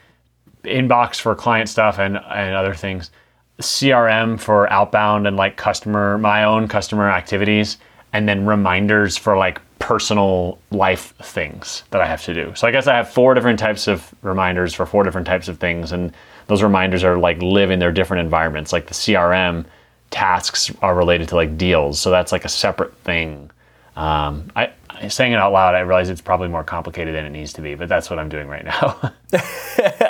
[0.64, 3.12] inbox for client stuff and and other things.
[3.62, 7.78] CRM for outbound and like customer, my own customer activities,
[8.14, 12.54] and then reminders for like personal life things that I have to do.
[12.56, 15.60] So I guess I have four different types of reminders for four different types of
[15.60, 16.14] things, and
[16.48, 18.74] those reminders are like live in their different environments.
[18.74, 19.66] Like the CRM
[20.10, 23.52] tasks are related to like deals, so that's like a separate thing.
[23.96, 24.72] Um, I
[25.10, 27.76] saying it out loud, I realize it's probably more complicated than it needs to be,
[27.76, 29.00] but that's what I'm doing right now.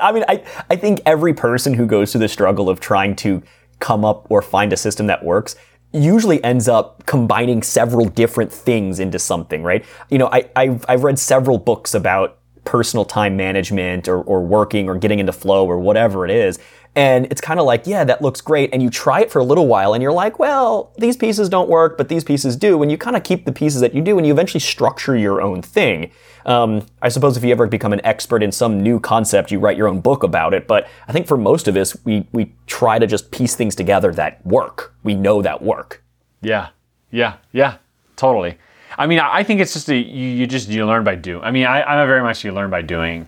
[0.01, 3.43] I mean, I, I think every person who goes through the struggle of trying to
[3.79, 5.55] come up or find a system that works
[5.93, 9.85] usually ends up combining several different things into something, right?
[10.09, 14.89] You know, I, I've, I've read several books about personal time management or, or working
[14.89, 16.59] or getting into flow or whatever it is.
[16.97, 18.71] And it's kind of like, yeah, that looks great.
[18.73, 21.69] And you try it for a little while and you're like, well, these pieces don't
[21.69, 22.81] work, but these pieces do.
[22.81, 25.39] And you kind of keep the pieces that you do and you eventually structure your
[25.39, 26.09] own thing.
[26.47, 29.77] Um, I suppose if you ever become an expert in some new concept, you write
[29.77, 30.67] your own book about it.
[30.67, 34.11] But I think for most of us, we, we try to just piece things together
[34.13, 34.95] that work.
[35.03, 36.03] We know that work.
[36.41, 36.69] Yeah,
[37.11, 37.77] yeah, yeah,
[38.15, 38.57] totally.
[38.97, 41.43] I mean, I think it's just a you, you just you learn by doing.
[41.43, 43.27] I mean, I, I'm very much you learn by doing,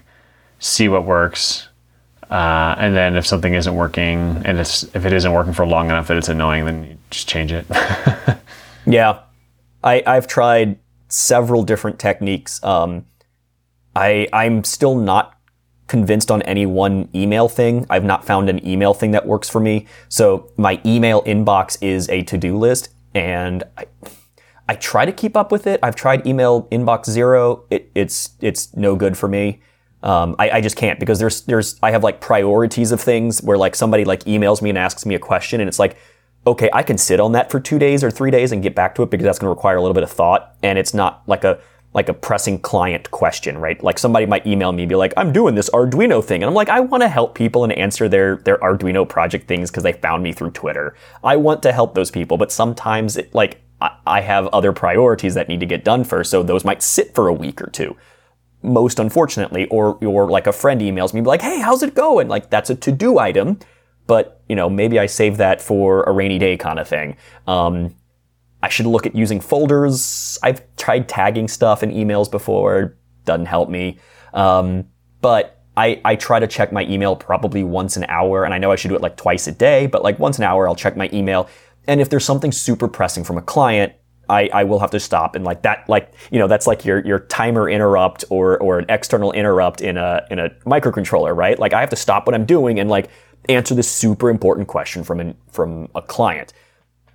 [0.58, 1.69] see what works,
[2.30, 5.88] uh, and then if something isn't working, and it's if it isn't working for long
[5.88, 7.66] enough that it's annoying, then you just change it.
[8.86, 9.20] Yeah,
[9.84, 12.64] I, I've tried several different techniques.
[12.64, 13.06] Um,
[13.96, 15.38] I I'm still not
[15.88, 17.86] convinced on any one email thing.
[17.90, 19.88] I've not found an email thing that works for me.
[20.08, 23.86] So my email inbox is a to-do list, and I
[24.68, 25.80] I try to keep up with it.
[25.84, 27.66] I've tried email inbox zero.
[27.70, 29.62] It, it's it's no good for me.
[30.02, 33.58] Um, I, I just can't because there's there's I have like priorities of things where
[33.58, 35.97] like somebody like emails me and asks me a question and it's like
[36.47, 38.95] okay I can sit on that for two days or three days and get back
[38.95, 41.24] to it because that's going to require a little bit of thought and it's not
[41.28, 41.60] like a
[41.93, 43.84] like a pressing client question right?
[43.84, 46.56] Like somebody might email me and be like I'm doing this Arduino thing and I'm
[46.56, 49.93] like I want to help people and answer their their Arduino project things because they
[49.93, 50.95] found me through Twitter.
[51.26, 55.34] I want to help those people but sometimes it like I- I have other priorities
[55.34, 57.97] that need to get done first so those might sit for a week or two
[58.62, 62.49] most unfortunately, or or like a friend emails me like, "Hey, how's it going?" Like
[62.49, 63.60] that's a to do item,
[64.07, 67.18] but you know maybe I save that for a rainy day kind of thing.
[67.47, 67.95] Um,
[68.62, 70.38] I should look at using folders.
[70.43, 73.99] I've tried tagging stuff in emails before, doesn't help me.
[74.34, 74.88] Um,
[75.22, 78.72] but I, I try to check my email probably once an hour, and I know
[78.72, 80.97] I should do it like twice a day, but like once an hour, I'll check
[80.97, 81.47] my email.
[81.88, 83.93] And if there's something super pressing from a client,
[84.30, 87.06] I, I will have to stop and like that like you know that's like your
[87.06, 91.74] your timer interrupt or or an external interrupt in a in a microcontroller right like
[91.74, 93.10] I have to stop what I'm doing and like
[93.48, 96.54] answer this super important question from an, from a client.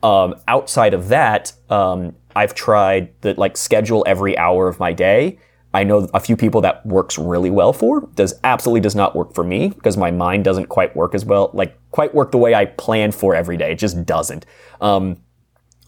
[0.02, 5.38] Um, outside of that, um, I've tried that like schedule every hour of my day.
[5.72, 8.08] I know a few people that works really well for.
[8.14, 11.50] Does absolutely does not work for me because my mind doesn't quite work as well,
[11.52, 13.72] like quite work the way I plan for every day.
[13.72, 14.46] It just doesn't.
[14.80, 15.18] Um,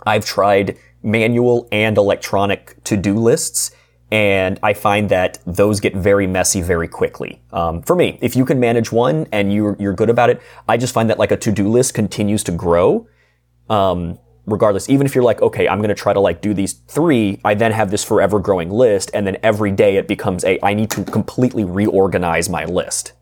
[0.06, 3.72] I've tried manual and electronic to-do lists,
[4.10, 7.42] and I find that those get very messy very quickly.
[7.52, 10.76] Um, for me, if you can manage one and you're you're good about it, I
[10.76, 13.08] just find that like a to-do list continues to grow.
[13.68, 16.72] Um, regardless, even if you're like, okay, I'm going to try to like do these
[16.72, 19.10] three, I then have this forever growing list.
[19.12, 23.12] And then every day it becomes a, I need to completely reorganize my list.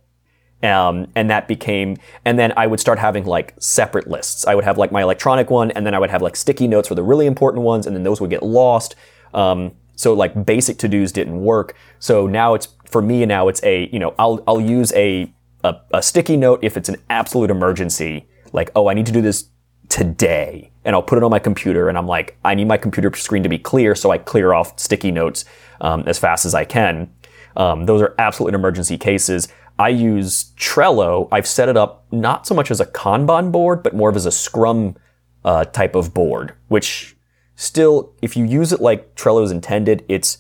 [0.65, 4.47] Um, and that became, and then I would start having like separate lists.
[4.47, 6.89] I would have like my electronic one, and then I would have like sticky notes
[6.89, 8.95] for the really important ones, and then those would get lost.
[9.35, 11.77] Um, so like basic to dos didn't work.
[11.99, 15.77] So now it's for me now it's a you know I'll I'll use a, a
[15.93, 18.27] a sticky note if it's an absolute emergency.
[18.53, 19.49] Like oh I need to do this
[19.89, 23.15] today and I'll put it on my computer and I'm like, I need my computer
[23.15, 23.95] screen to be clear.
[23.95, 25.45] So I clear off sticky notes
[25.81, 27.13] um, as fast as I can.
[27.57, 29.49] Um, those are absolute emergency cases.
[29.79, 31.29] I use Trello.
[31.33, 34.27] I've set it up not so much as a Kanban board, but more of as
[34.27, 34.97] a Scrum
[35.45, 37.17] uh, type of board, which
[37.57, 40.39] still, if you use it like Trello is intended, it's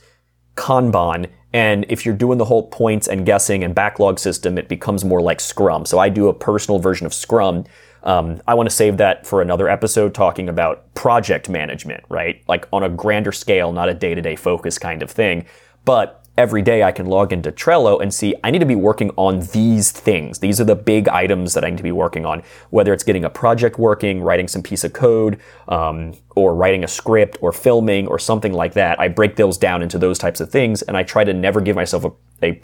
[0.56, 1.28] Kanban.
[1.52, 5.20] And if you're doing the whole points and guessing and backlog system, it becomes more
[5.20, 5.86] like Scrum.
[5.86, 7.64] So I do a personal version of Scrum
[8.04, 12.42] um, I want to save that for another episode talking about project management, right?
[12.46, 15.46] Like on a grander scale, not a day to day focus kind of thing.
[15.84, 19.10] But every day I can log into Trello and see I need to be working
[19.16, 20.40] on these things.
[20.40, 23.24] These are the big items that I need to be working on, whether it's getting
[23.24, 28.06] a project working, writing some piece of code, um, or writing a script, or filming,
[28.06, 28.98] or something like that.
[29.00, 31.76] I break those down into those types of things, and I try to never give
[31.76, 32.60] myself a,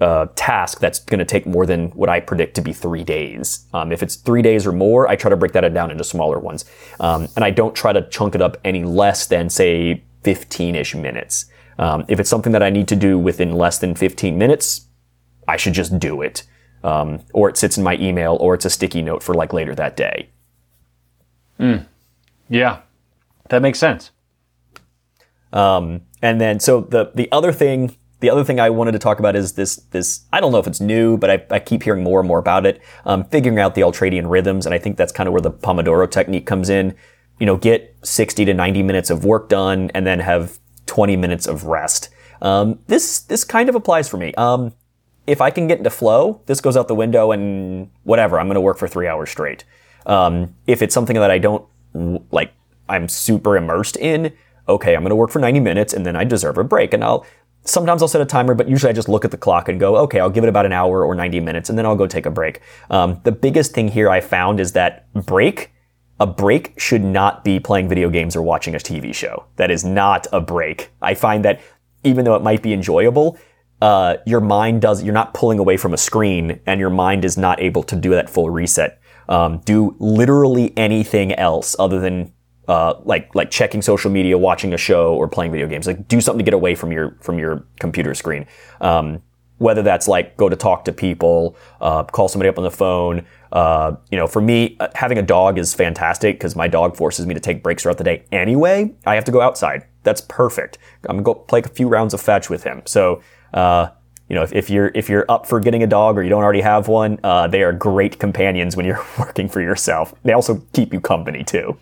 [0.00, 3.66] a task that's going to take more than what I predict to be three days.
[3.72, 6.38] Um, if it's three days or more, I try to break that down into smaller
[6.38, 6.64] ones.
[7.00, 10.94] Um, and I don't try to chunk it up any less than, say, 15 ish
[10.94, 11.46] minutes.
[11.78, 14.86] Um, if it's something that I need to do within less than 15 minutes,
[15.46, 16.44] I should just do it.
[16.82, 19.74] Um, or it sits in my email, or it's a sticky note for like later
[19.74, 20.30] that day.
[21.58, 21.86] Mm.
[22.48, 22.80] Yeah,
[23.48, 24.10] that makes sense.
[25.52, 29.18] Um, and then, so the the other thing the other thing I wanted to talk
[29.18, 32.02] about is this, this, I don't know if it's new, but I, I keep hearing
[32.02, 32.80] more and more about it.
[33.04, 34.64] Um, figuring out the ultradian rhythms.
[34.64, 36.94] And I think that's kind of where the Pomodoro technique comes in.
[37.38, 40.58] You know, get 60 to 90 minutes of work done and then have
[40.96, 42.08] 20 minutes of rest.
[42.40, 44.32] Um, this, this kind of applies for me.
[44.34, 44.72] Um,
[45.26, 48.54] if I can get into flow, this goes out the window and whatever, I'm going
[48.54, 49.64] to work for three hours straight.
[50.06, 51.66] Um, if it's something that I don't
[52.32, 52.54] like,
[52.88, 54.32] I'm super immersed in,
[54.70, 56.94] okay, I'm going to work for 90 minutes and then I deserve a break.
[56.94, 57.26] And I'll,
[57.68, 59.96] Sometimes I'll set a timer, but usually I just look at the clock and go,
[59.96, 62.24] okay, I'll give it about an hour or 90 minutes and then I'll go take
[62.24, 62.60] a break.
[62.90, 65.72] Um, the biggest thing here I found is that break,
[66.18, 69.44] a break should not be playing video games or watching a TV show.
[69.56, 70.90] That is not a break.
[71.02, 71.60] I find that
[72.04, 73.38] even though it might be enjoyable,
[73.82, 77.36] uh, your mind does, you're not pulling away from a screen and your mind is
[77.36, 79.00] not able to do that full reset.
[79.28, 82.32] Um, do literally anything else other than
[82.68, 85.86] uh, like like checking social media, watching a show, or playing video games.
[85.86, 88.46] Like do something to get away from your from your computer screen.
[88.80, 89.22] Um,
[89.58, 93.26] whether that's like go to talk to people, uh, call somebody up on the phone.
[93.52, 97.26] Uh, you know, for me, uh, having a dog is fantastic because my dog forces
[97.26, 98.24] me to take breaks throughout the day.
[98.32, 99.86] Anyway, I have to go outside.
[100.02, 100.78] That's perfect.
[101.08, 102.82] I'm gonna go play a few rounds of fetch with him.
[102.86, 103.22] So.
[103.54, 103.90] Uh,
[104.28, 106.42] you know, if, if, you're if you're up for getting a dog or you don't
[106.42, 110.12] already have one, uh, they are great companions when you're working for yourself.
[110.24, 111.78] They also keep you company too.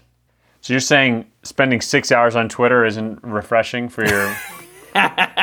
[0.60, 4.36] So you're saying spending six hours on Twitter isn't refreshing for your.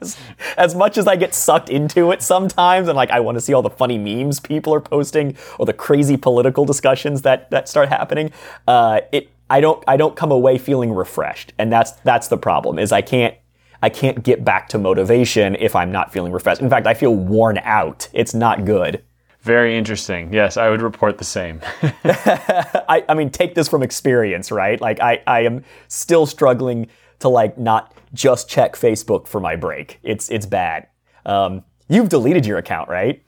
[0.00, 0.16] as,
[0.56, 3.52] as, much as I get sucked into it sometimes, and like I want to see
[3.52, 7.88] all the funny memes people are posting or the crazy political discussions that that start
[7.88, 8.32] happening,
[8.66, 12.78] uh, it I don't I don't come away feeling refreshed, and that's that's the problem.
[12.78, 13.34] Is I can't
[13.82, 16.60] I can't get back to motivation if I'm not feeling refreshed.
[16.60, 18.08] In fact, I feel worn out.
[18.12, 19.02] It's not good.
[19.46, 20.32] Very interesting.
[20.32, 21.60] Yes, I would report the same.
[22.04, 24.80] I, I mean, take this from experience, right?
[24.80, 26.88] Like, I, I am still struggling
[27.20, 29.98] to like not just check Facebook for my break.
[30.02, 30.86] It's it's bad.
[31.24, 33.22] Um, you've deleted your account, right?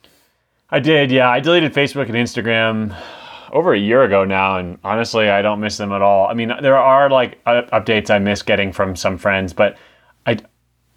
[0.69, 1.11] I did.
[1.11, 2.95] Yeah, I deleted Facebook and Instagram
[3.51, 6.27] over a year ago now, and honestly, I don't miss them at all.
[6.27, 9.77] I mean, there are like updates I miss getting from some friends, but
[10.25, 10.37] I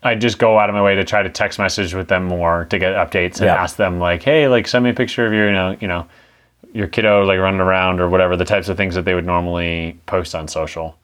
[0.02, 2.66] I just go out of my way to try to text message with them more
[2.70, 3.54] to get updates and yeah.
[3.54, 6.06] ask them like, hey, like send me a picture of your, you know, you know,
[6.72, 9.98] your kiddo like running around or whatever the types of things that they would normally
[10.06, 10.98] post on social.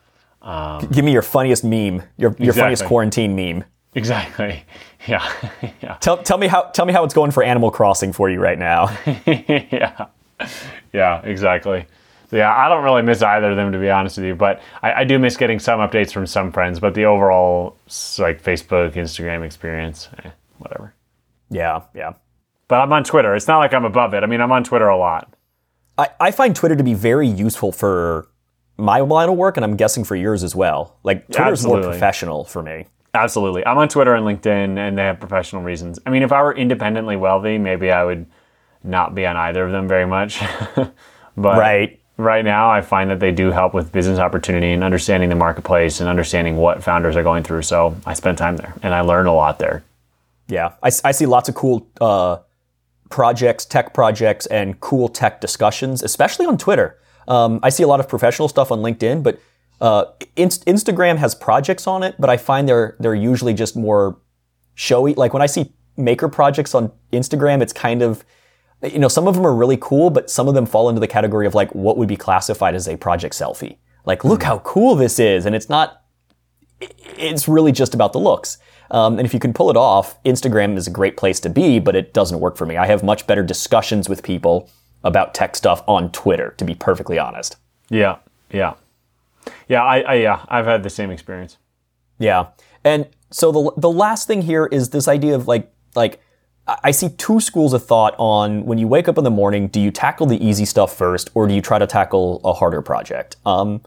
[0.48, 2.52] Um, Give me your funniest meme, your your exactly.
[2.52, 3.64] funniest quarantine meme.
[3.94, 4.64] Exactly.
[5.06, 5.32] Yeah.
[5.80, 5.94] yeah.
[6.00, 8.58] Tell, tell me how tell me how it's going for Animal Crossing for you right
[8.58, 8.88] now.
[9.26, 10.06] yeah.
[10.92, 11.86] Yeah, exactly.
[12.28, 14.60] So, yeah, I don't really miss either of them to be honest with you, but
[14.82, 16.80] I, I do miss getting some updates from some friends.
[16.80, 17.76] But the overall
[18.18, 20.92] like Facebook, Instagram experience, eh, whatever.
[21.48, 22.14] yeah, yeah.
[22.66, 23.36] But I'm on Twitter.
[23.36, 24.24] It's not like I'm above it.
[24.24, 25.32] I mean, I'm on Twitter a lot.
[25.96, 28.28] I, I find Twitter to be very useful for
[28.78, 30.96] my line of work, and I'm guessing for yours as well.
[31.02, 32.86] Like Twitter's more professional for me.
[33.14, 33.66] Absolutely.
[33.66, 35.98] I'm on Twitter and LinkedIn, and they have professional reasons.
[36.06, 38.26] I mean, if I were independently wealthy, maybe I would
[38.84, 40.40] not be on either of them very much.
[40.76, 42.00] but Right.
[42.16, 46.00] right now, I find that they do help with business opportunity and understanding the marketplace
[46.00, 47.62] and understanding what founders are going through.
[47.62, 49.82] So I spend time there, and I learn a lot there.
[50.46, 52.38] Yeah, I see lots of cool uh,
[53.10, 56.98] projects, tech projects, and cool tech discussions, especially on Twitter.
[57.28, 59.40] Um, I see a lot of professional stuff on LinkedIn, but
[59.80, 64.18] uh, Inst- Instagram has projects on it, but I find they're they're usually just more
[64.74, 65.14] showy.
[65.14, 68.24] Like when I see maker projects on Instagram, it's kind of
[68.82, 71.06] you know some of them are really cool, but some of them fall into the
[71.06, 73.76] category of like what would be classified as a project selfie.
[74.04, 76.02] Like, look how cool this is, and it's not
[76.80, 78.58] it's really just about the looks.
[78.90, 81.78] Um, and if you can pull it off, Instagram is a great place to be,
[81.78, 82.76] but it doesn't work for me.
[82.76, 84.70] I have much better discussions with people
[85.04, 87.56] about tech stuff on Twitter, to be perfectly honest.
[87.88, 88.16] Yeah,
[88.50, 88.74] yeah,
[89.68, 89.82] yeah.
[89.82, 91.56] I, I yeah, I've had the same experience.
[92.18, 92.48] Yeah.
[92.84, 96.20] And so the the last thing here is this idea of like like
[96.82, 99.80] I see two schools of thought on when you wake up in the morning, do
[99.80, 103.36] you tackle the easy stuff first or do you try to tackle a harder project?
[103.46, 103.82] Um,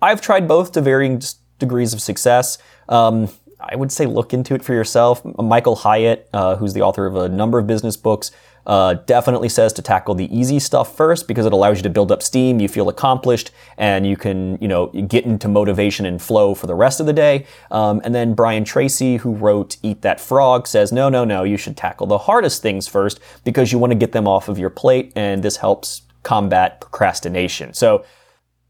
[0.00, 1.20] I've tried both to varying
[1.58, 2.58] degrees of success.
[2.88, 3.28] Um,
[3.60, 5.22] I would say look into it for yourself.
[5.24, 8.30] Michael Hyatt, uh, who's the author of a number of business books,
[8.66, 12.10] uh, definitely says to tackle the easy stuff first because it allows you to build
[12.10, 12.60] up steam.
[12.60, 16.74] You feel accomplished, and you can, you know, get into motivation and flow for the
[16.74, 17.46] rest of the day.
[17.70, 21.44] Um, and then Brian Tracy, who wrote "Eat That Frog," says, "No, no, no.
[21.44, 24.58] You should tackle the hardest things first because you want to get them off of
[24.58, 28.04] your plate, and this helps combat procrastination." So.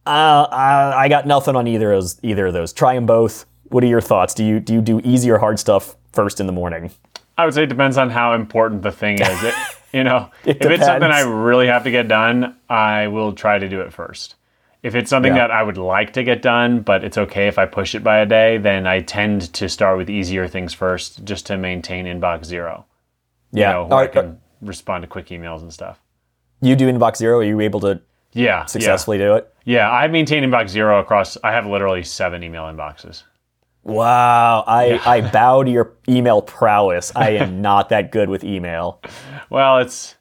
[0.06, 2.20] Uh, I, I got nothing on either of those.
[2.22, 2.74] Either of those.
[2.74, 3.46] Try them both.
[3.70, 4.34] What are your thoughts?
[4.34, 6.90] Do you do you do easy or hard stuff first in the morning?
[7.36, 9.42] I would say it depends on how important the thing is.
[9.42, 9.54] It,
[9.94, 13.68] you know, if it's something I really have to get done, I will try to
[13.68, 14.34] do it first.
[14.82, 15.46] If it's something Yeah.
[15.48, 18.18] that I would like to get done, but it's okay if I push it by
[18.18, 22.44] a day, then I tend to start with easier things first just to maintain inbox
[22.44, 22.84] zero.
[23.52, 23.68] Yeah.
[23.68, 26.00] You know, where Are- I can respond to quick emails and stuff.
[26.60, 27.38] you do inbox zero.
[27.38, 28.00] Are you able to
[28.32, 28.64] Yeah.
[28.66, 29.52] successfully do it?
[29.64, 29.78] Yeah.
[29.88, 29.90] yeah.
[29.90, 33.22] I maintain inbox zero across, I have literally seven email inboxes.
[33.84, 34.64] Wow.
[34.66, 37.12] I I bow to your email prowess.
[37.14, 39.00] I am not that good with email.
[39.50, 40.16] Well, it's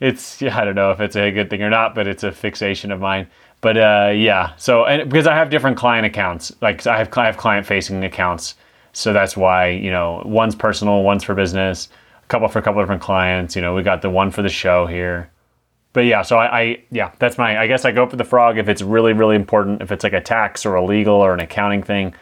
[0.00, 2.32] it's yeah, I don't know if it's a good thing or not, but it's a
[2.32, 3.26] fixation of mine.
[3.60, 7.26] But uh, yeah, so and because I have different client accounts, like I have I
[7.26, 8.54] have client facing accounts,
[8.92, 11.88] so that's why you know one's personal, one's for business,
[12.22, 13.56] a couple for a couple different clients.
[13.56, 15.30] You know, we got the one for the show here.
[15.92, 18.58] But yeah, so I, I yeah, that's my I guess I go for the frog
[18.58, 21.40] if it's really really important, if it's like a tax or a legal or an
[21.40, 22.14] accounting thing,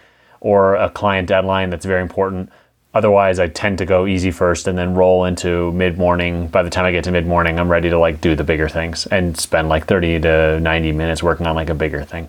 [0.46, 2.48] or a client deadline that's very important.
[2.94, 6.46] Otherwise, I tend to go easy first and then roll into mid morning.
[6.46, 8.68] By the time I get to mid morning, I'm ready to like do the bigger
[8.68, 12.28] things and spend like 30 to 90 minutes working on like a bigger thing.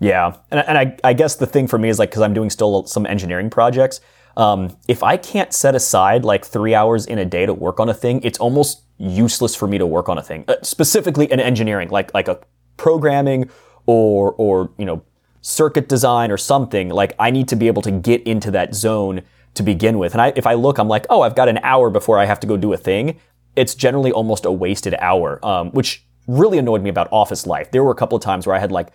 [0.00, 2.50] Yeah, and, and I, I guess the thing for me is like because I'm doing
[2.50, 4.00] still some engineering projects.
[4.36, 7.88] Um, if I can't set aside like three hours in a day to work on
[7.88, 10.44] a thing, it's almost useless for me to work on a thing.
[10.48, 12.40] Uh, specifically in engineering, like like a
[12.76, 13.48] programming
[13.86, 15.04] or or you know
[15.44, 16.88] circuit design or something.
[16.88, 19.22] Like I need to be able to get into that zone
[19.54, 20.12] to begin with.
[20.12, 22.40] And I, if I look, I'm like, oh, I've got an hour before I have
[22.40, 23.20] to go do a thing.
[23.54, 27.70] It's generally almost a wasted hour, um, which really annoyed me about office life.
[27.70, 28.88] There were a couple of times where I had like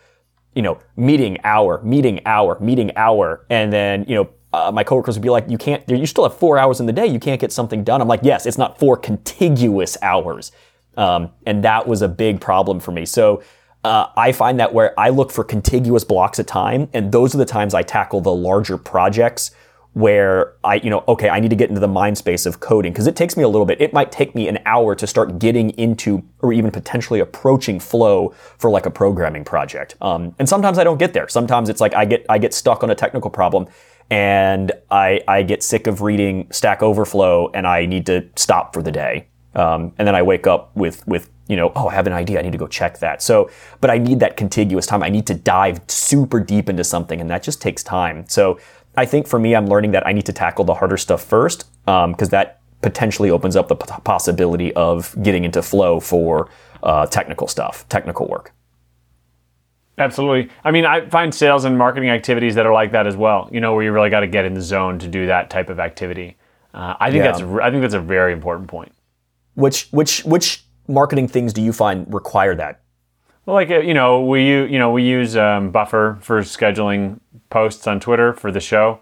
[0.56, 5.16] you know, meeting hour, meeting hour, meeting hour, and then you know, uh, my coworkers
[5.16, 5.88] would be like, "You can't.
[5.88, 7.06] You still have four hours in the day.
[7.06, 10.52] You can't get something done." I'm like, "Yes, it's not four contiguous hours,"
[10.98, 13.06] um, and that was a big problem for me.
[13.06, 13.42] So.
[13.84, 17.38] Uh, I find that where I look for contiguous blocks of time, and those are
[17.38, 19.52] the times I tackle the larger projects
[19.94, 22.94] where I, you know, okay, I need to get into the mind space of coding
[22.94, 23.82] because it takes me a little bit.
[23.82, 28.30] It might take me an hour to start getting into or even potentially approaching flow
[28.58, 29.96] for like a programming project.
[30.02, 31.28] Um, and sometimes I don't get there.
[31.28, 33.68] Sometimes it's like I get I get stuck on a technical problem
[34.12, 38.84] and I I get sick of reading Stack Overflow and I need to stop for
[38.84, 39.28] the day.
[39.56, 42.40] Um, and then I wake up with with you know, oh, I have an idea.
[42.40, 43.22] I need to go check that.
[43.22, 43.50] So,
[43.82, 45.04] but I need that contiguous time.
[45.04, 48.24] I need to dive super deep into something, and that just takes time.
[48.30, 48.60] So,
[48.96, 51.66] I think for me, I'm learning that I need to tackle the harder stuff first,
[51.86, 56.50] because that potentially opens up the p- possibility of getting into flow for
[56.84, 58.54] uh, technical stuff, technical work.
[59.98, 60.50] Absolutely.
[60.64, 63.50] I mean, I find sales and marketing activities that are like that as well.
[63.52, 65.70] You know, where you really got to get in the zone to do that type
[65.70, 66.38] of activity.
[66.74, 67.32] Uh, I think Yeah.
[67.32, 68.94] that's I think that's a very important point.
[69.56, 72.82] Which which which marketing things do you find require that?
[73.46, 77.20] Well, like uh, you know, we you know we use um, Buffer for scheduling
[77.50, 79.00] posts on Twitter for the show.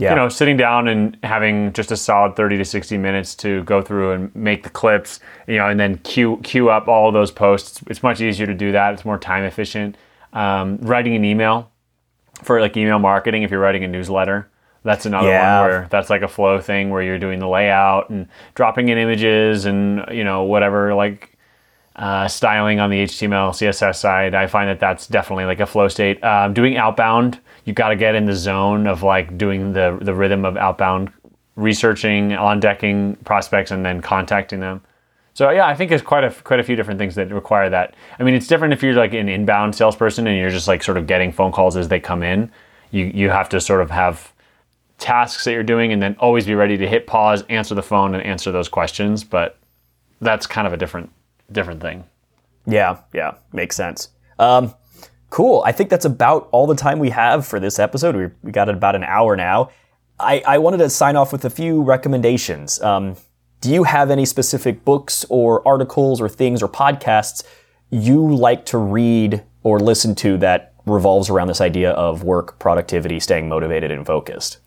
[0.00, 0.10] Yeah.
[0.10, 3.82] You know, sitting down and having just a solid thirty to sixty minutes to go
[3.82, 7.32] through and make the clips, you know, and then queue queue up all of those
[7.32, 7.82] posts.
[7.88, 8.94] It's much easier to do that.
[8.94, 9.96] It's more time efficient.
[10.32, 11.70] Um, writing an email
[12.42, 14.48] for like email marketing, if you're writing a newsletter,
[14.88, 15.60] that's another Yeah.
[15.60, 18.98] one where that's like a flow thing where you're doing the layout and dropping in
[18.98, 21.36] images and you know whatever like
[21.96, 24.32] uh, styling on the HTML, CSS side.
[24.34, 26.22] I find that that's definitely like a flow state.
[26.22, 30.14] Um, doing outbound, you got to get in the zone of like doing the the
[30.14, 31.10] rhythm of outbound,
[31.56, 34.80] researching, on decking prospects, and then contacting them.
[35.34, 37.94] So yeah, I think there's quite a quite a few different things that require that.
[38.18, 40.96] I mean, it's different if you're like an inbound salesperson and you're just like sort
[40.98, 42.50] of getting phone calls as they come in.
[42.90, 44.32] You you have to sort of have
[44.98, 48.14] tasks that you're doing and then always be ready to hit pause, answer the phone,
[48.14, 49.24] and answer those questions.
[49.24, 49.58] But
[50.20, 51.10] that's kind of a different
[51.50, 52.04] different thing.
[52.66, 54.10] Yeah, yeah, makes sense.
[54.38, 54.74] Um,
[55.30, 55.62] cool.
[55.64, 58.14] I think that's about all the time we have for this episode.
[58.14, 59.70] We, we got about an hour now.
[60.20, 62.80] I, I wanted to sign off with a few recommendations.
[62.82, 63.16] Um,
[63.60, 67.42] do you have any specific books or articles or things or podcasts
[67.90, 73.18] you like to read or listen to that revolves around this idea of work, productivity,
[73.20, 74.58] staying motivated and focused?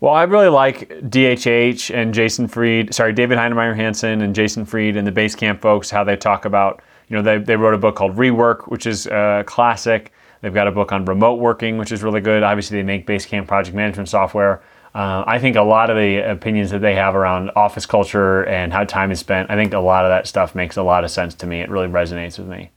[0.00, 4.96] Well, I really like DHH and Jason Fried, sorry, David Heinemeier Hansson and Jason Fried
[4.96, 7.96] and the Basecamp folks, how they talk about, you know, they, they wrote a book
[7.96, 10.12] called Rework, which is a classic.
[10.40, 12.44] They've got a book on remote working, which is really good.
[12.44, 14.62] Obviously, they make Basecamp project management software.
[14.94, 18.72] Uh, I think a lot of the opinions that they have around office culture and
[18.72, 21.10] how time is spent, I think a lot of that stuff makes a lot of
[21.10, 21.60] sense to me.
[21.60, 22.70] It really resonates with me.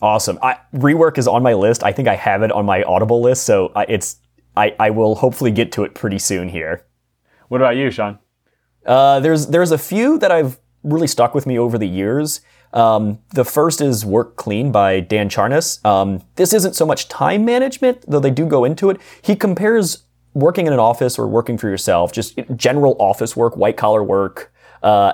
[0.00, 0.38] Awesome.
[0.42, 1.84] I, rework is on my list.
[1.84, 4.16] I think I have it on my Audible list, so I, it's
[4.56, 6.84] I, I will hopefully get to it pretty soon here.
[7.48, 8.18] What about you, Shawn?
[8.86, 12.40] Uh, there's there's a few that I've really stuck with me over the years.
[12.72, 15.84] Um, the first is Work Clean by Dan Charnas.
[15.86, 19.00] Um, this isn't so much time management, though they do go into it.
[19.22, 23.76] He compares working in an office or working for yourself, just general office work, white
[23.76, 24.52] collar work.
[24.82, 25.12] Uh,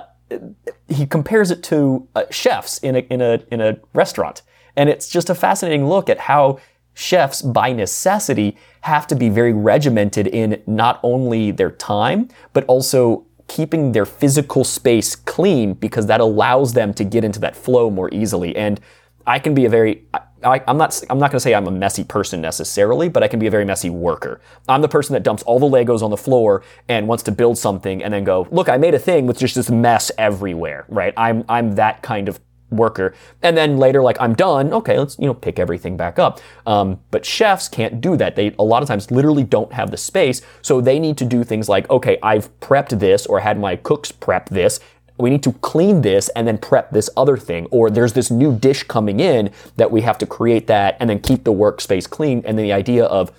[0.87, 4.41] he compares it to uh, chefs in a, in a in a restaurant,
[4.75, 6.57] and it's just a fascinating look at how
[6.93, 13.25] chefs, by necessity, have to be very regimented in not only their time but also
[13.47, 18.09] keeping their physical space clean because that allows them to get into that flow more
[18.13, 18.55] easily.
[18.55, 18.79] And
[19.27, 20.05] I can be a very
[20.43, 23.27] I, I'm not I'm not going to say I'm a messy person necessarily, but I
[23.27, 24.41] can be a very messy worker.
[24.67, 27.57] I'm the person that dumps all the Legos on the floor and wants to build
[27.57, 31.13] something and then go, look, I made a thing with just this mess everywhere, right?
[31.17, 32.39] I'm I'm that kind of
[32.71, 33.13] worker.
[33.41, 34.73] And then later, like I'm done.
[34.73, 36.39] Okay, let's you know pick everything back up.
[36.65, 38.35] Um, but chefs can't do that.
[38.35, 41.43] They a lot of times literally don't have the space, so they need to do
[41.43, 44.79] things like, okay, I've prepped this or had my cooks prep this.
[45.17, 47.67] We need to clean this and then prep this other thing.
[47.69, 51.19] Or there's this new dish coming in that we have to create that and then
[51.19, 52.41] keep the workspace clean.
[52.45, 53.31] And then the idea of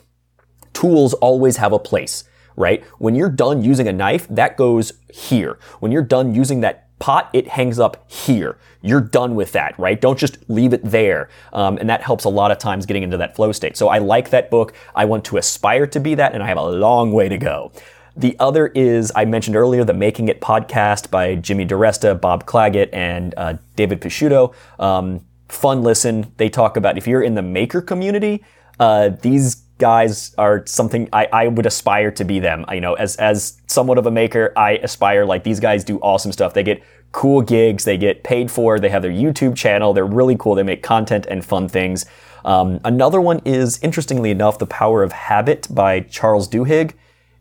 [0.73, 2.25] tools always have a place,
[2.57, 2.85] right?
[2.99, 5.59] When you're done using a knife, that goes here.
[5.81, 8.57] When you're done using that pot, it hangs up here.
[8.81, 10.01] You're done with that, right?
[10.01, 11.29] Don't just leave it there.
[11.53, 13.77] Um, and that helps a lot of times getting into that flow state.
[13.77, 14.73] So I like that book.
[14.95, 17.73] I want to aspire to be that, and I have a long way to go.
[18.17, 22.89] The other is, I mentioned earlier, the Making It podcast by Jimmy DiResta, Bob Clagett,
[22.93, 24.55] and uh, David Picciuto.
[24.79, 26.33] Um, fun listen.
[26.37, 28.45] They talk about if you're in the maker community,
[28.79, 32.65] uh, these guys are something I, I would aspire to be them.
[32.73, 36.33] You know, as as somewhat of a maker, I aspire like these guys do awesome
[36.33, 36.55] stuff.
[36.55, 40.37] They get cool gigs, they get paid for, they have their YouTube channel, they're really
[40.39, 42.07] cool, they make content and fun things.
[42.45, 46.95] Um, another one is, interestingly enough, The Power of Habit by Charles Duhigg.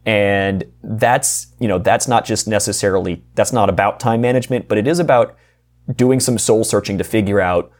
[0.06, 4.88] And that's, you know, that's not just necessarily, that's not about time management, but it
[4.88, 5.38] is about
[5.96, 7.72] doing some soul searching to figure out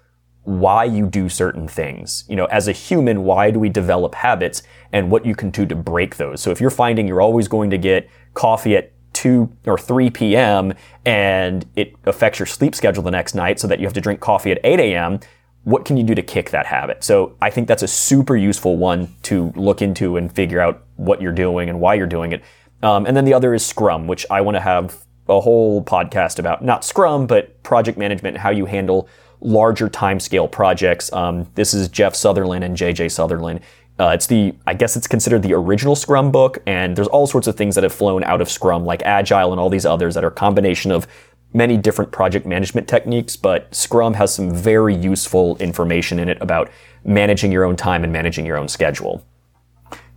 [0.44, 2.24] why you do certain things.
[2.28, 5.66] You know, as a human, why do we develop habits and what you can do
[5.66, 6.42] to break those?
[6.42, 10.74] So if you're finding you're always going to get coffee at 2 or 3 p.m.
[11.06, 14.20] and it affects your sleep schedule the next night so that you have to drink
[14.20, 15.20] coffee at 8 a.m.,
[15.64, 17.04] what can you do to kick that habit?
[17.04, 21.22] So I think that's a super useful one to look into and figure out what
[21.22, 22.44] you're doing and why you're doing it.
[22.82, 26.40] Um, and then the other is Scrum, which I want to have a whole podcast
[26.40, 29.08] about, not Scrum, but project management, how you handle
[29.42, 31.12] larger timescale projects.
[31.14, 33.60] Um, this is Jeff Sutherland and JJ Sutherland.
[34.00, 37.48] Uh, it's the, I guess it's considered the original Scrum book, and there's all sorts
[37.48, 40.24] of things that have flown out of Scrum, like Agile and all these others that
[40.24, 41.06] are a combination of
[41.54, 46.72] many different project management techniques, but Scrum has some very useful information in it about
[47.04, 49.26] managing your own time and managing your own schedule.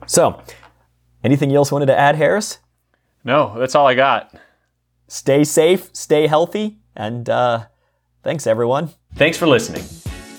[0.07, 0.41] So,
[1.23, 2.59] anything else wanted to add, Harris?
[3.25, 4.35] No, that's all I got.
[5.09, 7.67] Stay safe, stay healthy, and uh,
[8.23, 8.91] thanks, everyone.
[9.17, 9.85] Thanks for listening.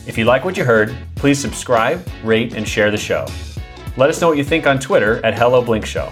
[0.06, 3.26] If you like what you heard, please subscribe, rate, and share the show.
[3.96, 6.10] Let us know what you think on Twitter at Hello Blink Show.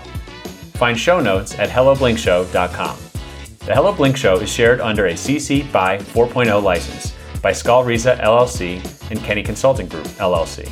[0.75, 2.97] Find show notes at helloblinkshow.com.
[3.59, 8.17] The Hello Blink Show is shared under a CC BY 4.0 license by Skal Risa
[8.21, 10.69] LLC and Kenny Consulting Group LLC.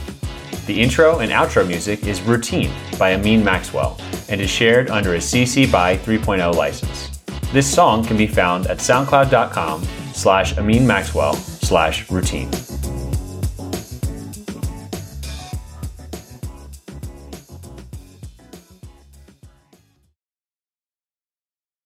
[0.65, 5.17] The intro and outro music is Routine by Amin Maxwell and is shared under a
[5.17, 7.19] CC BY 3.0 license.
[7.51, 9.83] This song can be found at soundcloud.com
[10.13, 11.35] slash Amin Maxwell
[11.71, 12.51] slash routine.